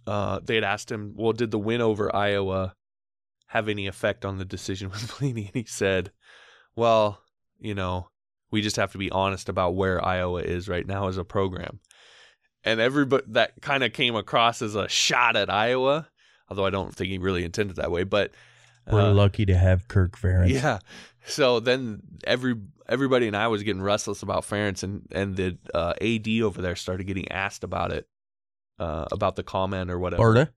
[0.07, 2.75] uh, they had asked him, well, did the win over Iowa
[3.47, 5.45] have any effect on the decision with Blaney?
[5.47, 6.11] And he said,
[6.75, 7.21] well,
[7.59, 8.07] you know,
[8.51, 11.79] we just have to be honest about where Iowa is right now as a program.
[12.63, 16.07] And everybody that kind of came across as a shot at Iowa,
[16.49, 18.03] although I don't think he really intended that way.
[18.03, 18.31] But
[18.89, 20.49] We're uh, lucky to have Kirk Ferentz.
[20.49, 20.79] yeah.
[21.25, 22.55] So then every
[22.87, 26.75] everybody and I was getting restless about Ferentz, and and the uh, AD over there
[26.75, 28.07] started getting asked about it,
[28.83, 30.21] uh, about the comment or whatever.
[30.21, 30.49] Barta.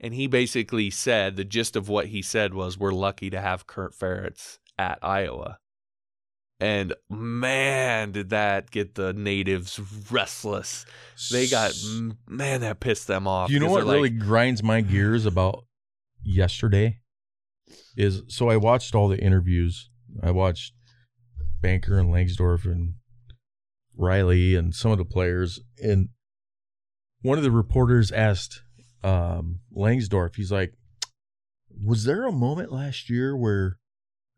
[0.00, 3.66] And he basically said the gist of what he said was, "We're lucky to have
[3.66, 5.58] Kirk Ferentz at Iowa."
[6.60, 9.80] And man, did that get the natives
[10.10, 10.86] restless?
[11.30, 11.72] They got
[12.28, 13.50] man, that pissed them off.
[13.50, 15.64] You know what really like, grinds my gears about
[16.22, 17.00] yesterday?
[17.96, 19.90] Is so I watched all the interviews.
[20.22, 20.72] I watched
[21.60, 22.94] Banker and Langsdorf and
[23.96, 25.60] Riley and some of the players.
[25.78, 26.10] And
[27.22, 28.62] one of the reporters asked
[29.02, 30.74] um, Langsdorf, he's like,
[31.84, 33.78] Was there a moment last year where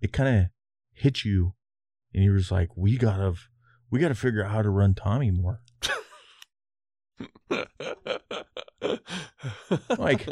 [0.01, 0.47] it kind of
[0.93, 1.55] hit you?
[2.13, 3.35] And he was like, We gotta
[3.91, 5.61] we gotta figure out how to run Tommy more.
[9.99, 10.29] Like,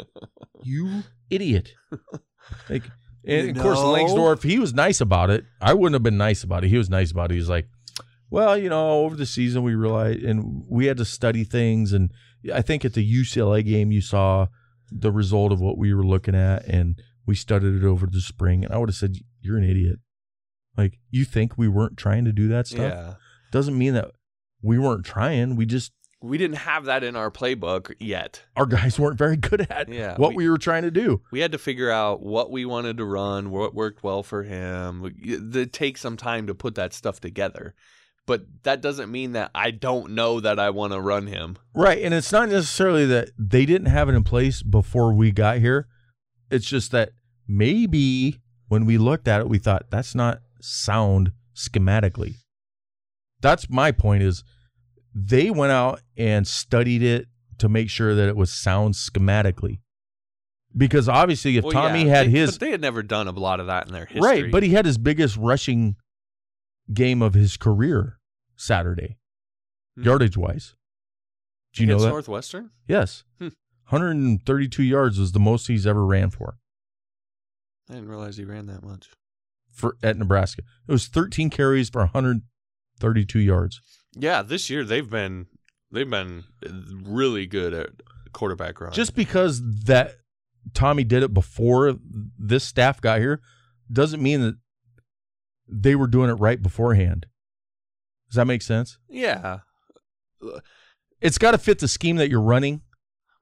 [0.63, 1.73] you idiot.
[2.69, 2.83] Like,
[3.25, 3.79] and of course.
[3.79, 5.45] Langsdorf, he was nice about it.
[5.61, 6.69] I wouldn't have been nice about it.
[6.69, 7.35] He was nice about it.
[7.35, 7.67] He was like,
[8.29, 11.93] well, you know, over the season, we realized, and we had to study things.
[11.93, 12.11] And
[12.51, 14.47] I think at the UCLA game, you saw
[14.91, 18.63] the result of what we were looking at, and we studied it over the spring.
[18.65, 19.99] And I would have said, you're an idiot.
[20.77, 22.79] Like, you think we weren't trying to do that stuff?
[22.93, 23.13] yeah,
[23.51, 24.11] Doesn't mean that
[24.61, 25.55] we weren't trying.
[25.55, 25.91] We just,
[26.21, 28.43] we didn't have that in our playbook yet.
[28.55, 31.21] our guys weren't very good at Yeah, what we- we were trying to do.
[31.31, 35.13] we had to figure out what we wanted to run, what worked well for him.
[35.21, 37.75] It takes some time to put that stuff together.
[38.25, 41.57] But that doesn't mean that I don't know that I want to run him.
[41.73, 42.01] Right.
[42.01, 45.87] And it's not necessarily that they didn't have it in place before we got here.
[46.49, 47.11] It's just that
[47.47, 52.35] maybe when we looked at it, we thought that's not sound schematically.
[53.41, 54.43] That's my point is
[55.13, 59.79] they went out and studied it to make sure that it was sound schematically.
[60.75, 63.31] Because obviously if Well, Tommy yeah, had they- his but they had never done a
[63.31, 64.21] lot of that in their history.
[64.21, 65.97] Right, but he had his biggest rushing
[66.91, 68.19] game of his career
[68.55, 69.17] Saturday,
[69.95, 70.03] Hmm.
[70.03, 70.75] yardage wise.
[71.73, 72.09] Do you know that?
[72.09, 72.71] Northwestern?
[72.87, 73.23] Yes.
[73.39, 73.49] Hmm.
[73.89, 76.57] 132 yards was the most he's ever ran for
[77.89, 79.09] I didn't realize he ran that much.
[79.71, 80.61] for at Nebraska.
[80.87, 83.81] It was 13 carries for 132 yards.
[84.15, 85.47] Yeah, this year they've been
[85.91, 86.43] They've been
[87.03, 87.89] really good at
[88.31, 88.93] quarterback run.
[88.93, 90.15] Just because that
[90.73, 91.95] Tommy did it before
[92.39, 93.41] this staff got here
[93.91, 94.55] doesn't mean that
[95.67, 97.25] they were doing it right beforehand.
[98.29, 98.97] Does that make sense?
[99.07, 99.59] yeah,
[101.21, 102.81] It's got to fit the scheme that you're running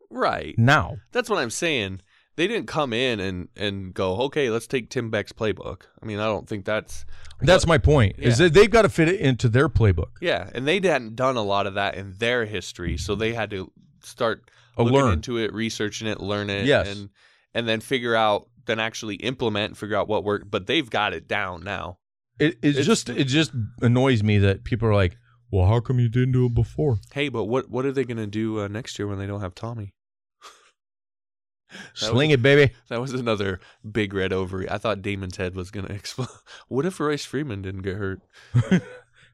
[0.09, 0.53] right.
[0.57, 0.97] now.
[1.11, 2.01] That's what I'm saying.
[2.37, 5.83] They didn't come in and and go, okay, let's take Tim Beck's playbook.
[6.01, 7.05] I mean, I don't think that's
[7.41, 8.15] That's my point.
[8.17, 10.11] Is that they've got to fit it into their playbook.
[10.21, 10.49] yeah.
[10.55, 13.71] And they hadn't done a lot of that in their history, so they had to
[14.01, 15.13] start Oh, looking learn.
[15.13, 16.87] into it, researching it, learn it, Yes.
[16.87, 17.09] and
[17.53, 20.49] and then figure out, then actually implement and figure out what worked.
[20.49, 21.97] But they've got it down now.
[22.41, 25.17] It it's, It's- just it just annoys me that people are like,
[25.51, 28.17] "Well, how come you didn't do it before?" Hey, but what what are they going
[28.17, 29.93] to do uh, next year when they don't have Tommy?
[31.93, 32.73] Sling it, baby.
[32.89, 34.69] That was another big red ovary.
[34.69, 36.27] I thought Damon's head was going to explode.
[36.67, 38.21] What if Royce Freeman didn't get hurt?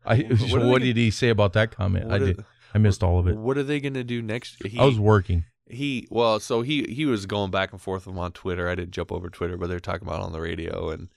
[0.06, 2.12] I What what, they did he say about that comment?
[2.12, 2.46] I are- did.
[2.74, 3.36] I missed all of it.
[3.38, 4.58] What are they going to do next?
[4.64, 5.46] He, I was working.
[5.70, 8.68] he well, so he he was going back and forth with him on Twitter.
[8.70, 11.08] I didn't jump over Twitter, but they're talking about it on the radio, and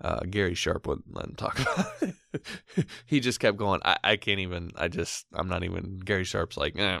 [0.00, 2.86] uh, Gary Sharp wouldn't let him talk about it.
[3.06, 3.80] he just kept going.
[3.84, 4.70] I, I can't even.
[4.76, 5.26] I just.
[5.32, 5.98] I'm not even.
[5.98, 6.98] Gary Sharp's like, eh,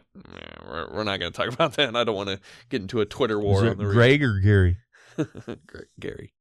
[0.66, 1.88] we're, we're not going to talk about that.
[1.88, 2.40] And I don't want to
[2.70, 4.78] get into a Twitter war it on the Greg or Gary?
[6.00, 6.34] Gary.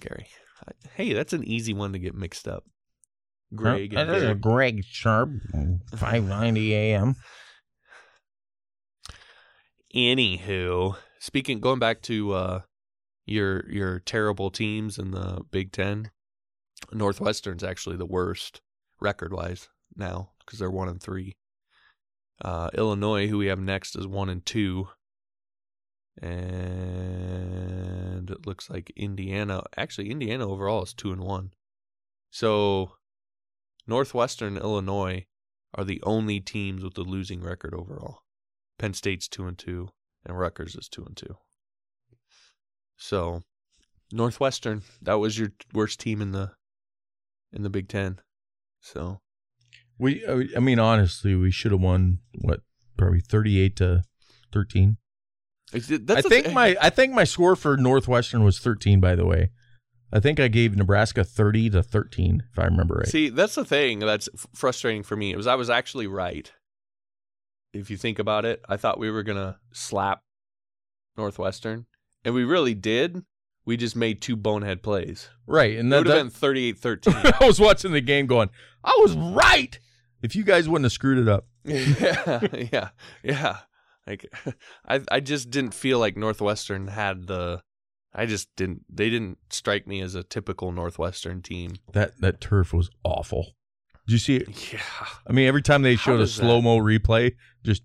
[0.00, 0.26] Gary.
[0.94, 2.64] Hey, that's an easy one to get mixed up.
[3.54, 3.92] Greg.
[3.94, 4.34] and Gary.
[4.34, 5.30] Greg Sharp,
[5.96, 7.16] five ninety a.m.
[9.94, 12.60] Anywho, speaking going back to uh
[13.26, 16.10] your your terrible teams in the Big 10,
[16.92, 18.60] Northwestern's actually the worst
[19.00, 21.36] record wise now because they're 1 and 3.
[22.42, 24.88] Uh Illinois who we have next is 1 and 2.
[26.22, 31.52] And it looks like Indiana, actually Indiana overall is 2 and 1.
[32.30, 32.92] So
[33.86, 35.26] Northwestern, Illinois
[35.74, 38.22] are the only teams with a losing record overall.
[38.78, 39.90] Penn State's two and two,
[40.24, 41.36] and Rutgers is two and two.
[43.02, 43.42] So,
[44.12, 46.52] Northwestern, that was your worst team in the
[47.50, 48.20] in the Big Ten.
[48.80, 49.20] So,
[49.98, 52.60] We, uh, I mean, honestly, we should have won what,
[52.96, 54.02] probably thirty-eight to
[54.52, 54.96] thirteen.
[55.72, 56.54] That's I think thing.
[56.54, 59.00] my, I think my score for Northwestern was thirteen.
[59.00, 59.50] By the way,
[60.12, 63.06] I think I gave Nebraska thirty to thirteen, if I remember right.
[63.06, 65.32] See, that's the thing that's frustrating for me.
[65.32, 66.50] It was I was actually right.
[67.72, 70.22] If you think about it, I thought we were gonna slap
[71.16, 71.86] Northwestern,
[72.24, 73.22] and we really did.
[73.66, 75.28] We just made two bonehead plays.
[75.46, 77.40] right, and It that, would have been 38-13.
[77.40, 78.50] I was watching the game, going,
[78.82, 79.78] I was right.
[80.22, 82.40] If you guys wouldn't have screwed it up, yeah,
[82.72, 82.88] yeah,
[83.22, 83.58] yeah.
[84.06, 84.26] Like
[84.88, 87.62] I, I just didn't feel like Northwestern had the.
[88.14, 88.84] I just didn't.
[88.92, 91.74] They didn't strike me as a typical Northwestern team.
[91.92, 93.54] that that turf was awful.
[94.06, 94.72] Did you see it?
[94.72, 94.80] Yeah,
[95.26, 97.82] I mean, every time they How showed a slow mo replay, just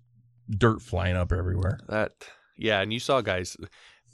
[0.50, 1.78] dirt flying up everywhere.
[1.88, 2.12] that.
[2.58, 3.56] Yeah, and you saw guys.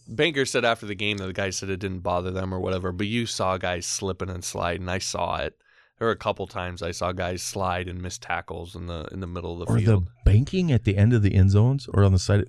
[0.09, 2.93] Banker said after the game that the guy said it didn't bother them or whatever,
[2.93, 4.89] but you saw guys slipping and sliding.
[4.89, 5.55] I saw it.
[5.99, 9.21] There were a couple times I saw guys slide and miss tackles in the in
[9.21, 10.07] the middle of the Or field.
[10.07, 12.47] the banking at the end of the end zones, or on the side.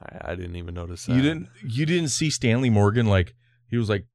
[0.00, 1.14] I, I didn't even notice that.
[1.14, 1.48] You didn't.
[1.66, 3.34] You didn't see Stanley Morgan like
[3.68, 4.06] he was like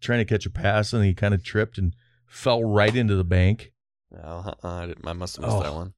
[0.00, 1.94] trying to catch a pass and he kind of tripped and
[2.26, 3.72] fell right into the bank.
[4.10, 5.62] No, uh-uh, I, didn't, I must have missed Oh.
[5.62, 5.94] that one.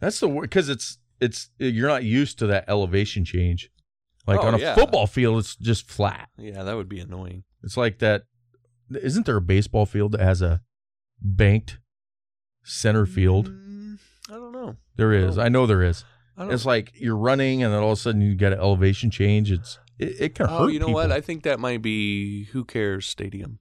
[0.00, 3.70] That's the because it's it's you're not used to that elevation change.
[4.26, 4.74] Like Oh, on a yeah.
[4.74, 6.28] football field, it's just flat.
[6.38, 7.44] Yeah, that would be annoying.
[7.62, 8.24] It's like that.
[8.90, 10.60] Isn't there a baseball field that has a
[11.20, 11.78] banked
[12.64, 13.48] center field?
[13.48, 13.98] Mm,
[14.28, 14.76] I don't know.
[14.96, 15.38] There is.
[15.38, 15.42] Oh.
[15.42, 16.04] I know there is.
[16.36, 19.10] I It's like you're running, and then all of a sudden you get an elevation
[19.10, 19.50] change.
[19.52, 20.68] It's it, it can Oh, hurt.
[20.72, 20.94] you know people.
[21.00, 21.12] what?
[21.12, 23.58] I think that might be Who Cares Stadium.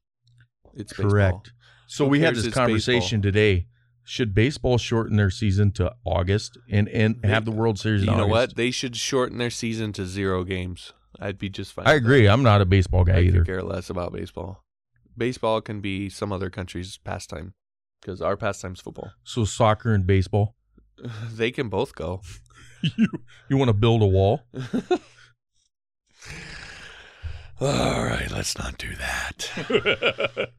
[0.75, 1.11] It's baseball.
[1.11, 1.53] correct.
[1.87, 3.67] So Who we had this conversation today.
[4.09, 8.03] Should baseball shorten their season to August and and have the World Series?
[8.03, 8.55] You know what?
[8.55, 10.93] They should shorten their season to zero games.
[11.19, 11.85] I'd be just fine.
[11.85, 12.27] I agree.
[12.27, 13.45] I'm not a baseball guy I either.
[13.45, 14.63] care less about baseball.
[15.15, 17.53] Baseball can be some other country's pastime
[18.01, 19.11] because our pastime's football.
[19.23, 20.55] So soccer and baseball.
[21.31, 22.21] They can both go.
[22.97, 23.09] you
[23.47, 24.41] you want to build a wall?
[27.61, 30.49] All right, let's not do that.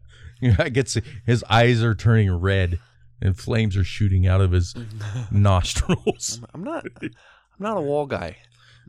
[0.40, 0.94] Yeah, I get
[1.26, 2.78] his eyes are turning red
[3.20, 4.74] and flames are shooting out of his
[5.30, 6.40] nostrils.
[6.54, 6.84] I'm not.
[7.02, 7.10] I'm
[7.58, 8.36] not a wall guy.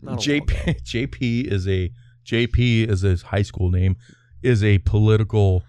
[0.01, 0.55] Not a wall guy.
[0.83, 1.91] JP JP is a
[2.25, 3.95] JP is his high school name
[4.43, 5.63] is a political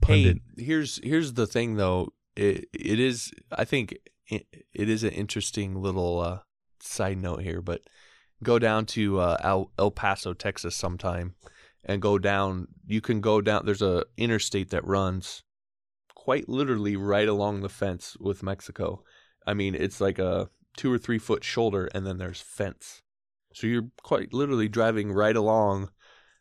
[0.00, 0.38] pundit.
[0.56, 2.12] Hey, here's here's the thing though.
[2.34, 3.96] It it is I think
[4.28, 6.38] it, it is an interesting little uh,
[6.80, 7.82] side note here, but
[8.42, 11.34] go down to uh, El, El Paso, Texas sometime
[11.86, 15.42] and go down you can go down there's a interstate that runs
[16.26, 19.04] quite literally right along the fence with Mexico.
[19.46, 23.00] I mean, it's like a two or three foot shoulder, and then there's fence.
[23.54, 25.90] So you're quite literally driving right along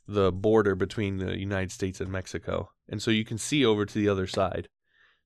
[0.08, 2.72] the border between the United States and Mexico.
[2.90, 4.70] And so you can see over to the other side.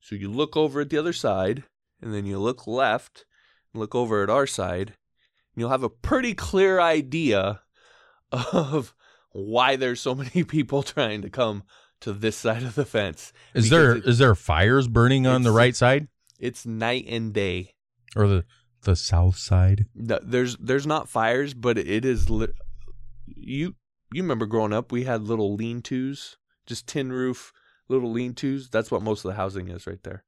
[0.02, 1.64] So you look over at the other side,
[2.02, 3.24] and then you look left,
[3.72, 7.62] and look over at our side, and you'll have a pretty clear idea
[8.52, 8.94] of
[9.32, 11.64] why there's so many people trying to come
[12.02, 13.34] to this side of the fence.
[13.54, 16.08] Is there it- is there fires burning on the right side
[16.40, 17.74] It's night and day.
[18.16, 18.46] or the
[18.84, 19.86] the south side?
[19.94, 22.30] No, there's there's not fires, but it is.
[22.30, 22.48] Li-
[23.28, 23.76] you
[24.14, 24.92] you remember growing up?
[24.92, 27.52] We had little lean-tos, just tin roof
[27.90, 28.70] little lean-tos.
[28.70, 30.24] That's what most of the housing is right there.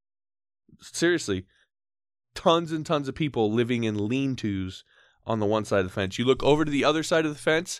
[0.82, 1.46] Seriously,
[2.36, 4.84] tons and tons of people living in lean-tos
[5.26, 6.18] on the one side of the fence.
[6.18, 7.80] You look over to the other side of the fence,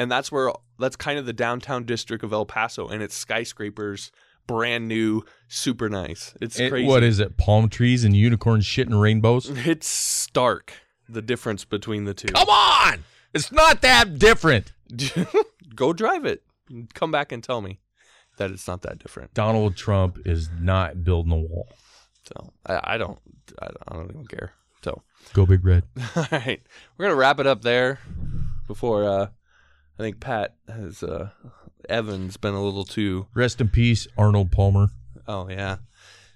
[0.00, 4.10] and that's where that's kind of the downtown district of El Paso, and it's skyscrapers,
[4.46, 6.34] brand new, super nice.
[6.40, 6.86] It's It- crazy.
[6.88, 7.36] what is it?
[7.36, 9.50] Palm trees and unicorns shitting rainbows?
[9.66, 10.72] It's stark
[11.08, 12.28] the difference between the two.
[12.28, 13.04] Come on!
[13.34, 14.72] It's not that different.
[15.74, 16.42] Go drive it.
[16.94, 17.80] Come back and tell me
[18.38, 19.34] that it's not that different.
[19.34, 21.68] Donald Trump is not building a wall.
[22.24, 23.18] So I, I don't.
[23.60, 24.52] I don't, I don't even care.
[24.82, 25.02] So
[25.34, 25.82] Go big red.
[26.16, 26.62] all right,
[26.96, 27.98] we're gonna wrap it up there.
[28.66, 29.26] Before uh,
[30.00, 31.28] I think Pat has uh,
[31.86, 33.26] Evan's been a little too.
[33.34, 34.88] Rest in peace, Arnold Palmer.
[35.28, 35.76] Oh yeah,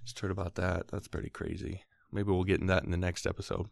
[0.04, 0.88] just heard about that.
[0.88, 1.80] That's pretty crazy.
[2.12, 3.68] Maybe we'll get in that in the next episode.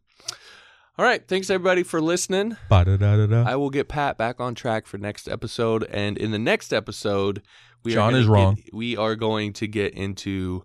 [0.99, 2.57] All right, thanks everybody for listening.
[2.70, 3.45] Ba-da-da-da-da.
[3.47, 7.43] I will get Pat back on track for next episode, and in the next episode,
[7.84, 8.55] we John are is wrong.
[8.55, 10.64] get- we are going to get into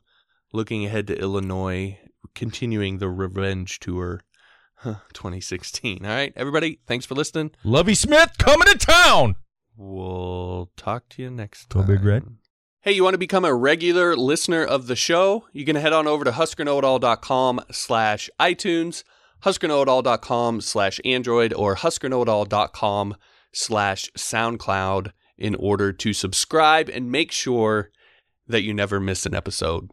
[0.54, 2.00] looking ahead to Illinois,
[2.34, 4.22] continuing the Revenge Tour,
[4.84, 6.06] 2016.
[6.06, 7.52] All right, everybody, thanks for listening.
[7.64, 9.36] Lovie Smith coming to town.
[9.76, 11.88] We'll talk to you next Go time.
[11.88, 12.24] Big Red.
[12.82, 15.46] Hey, you want to become a regular listener of the show?
[15.52, 19.04] You can head on over to huskerknowitall.com slash iTunes,
[19.44, 23.16] huskerknowitall.com slash Android, or huskerknowitall.com
[23.54, 27.92] slash SoundCloud in order to subscribe and make sure
[28.48, 29.92] that you never miss an episode.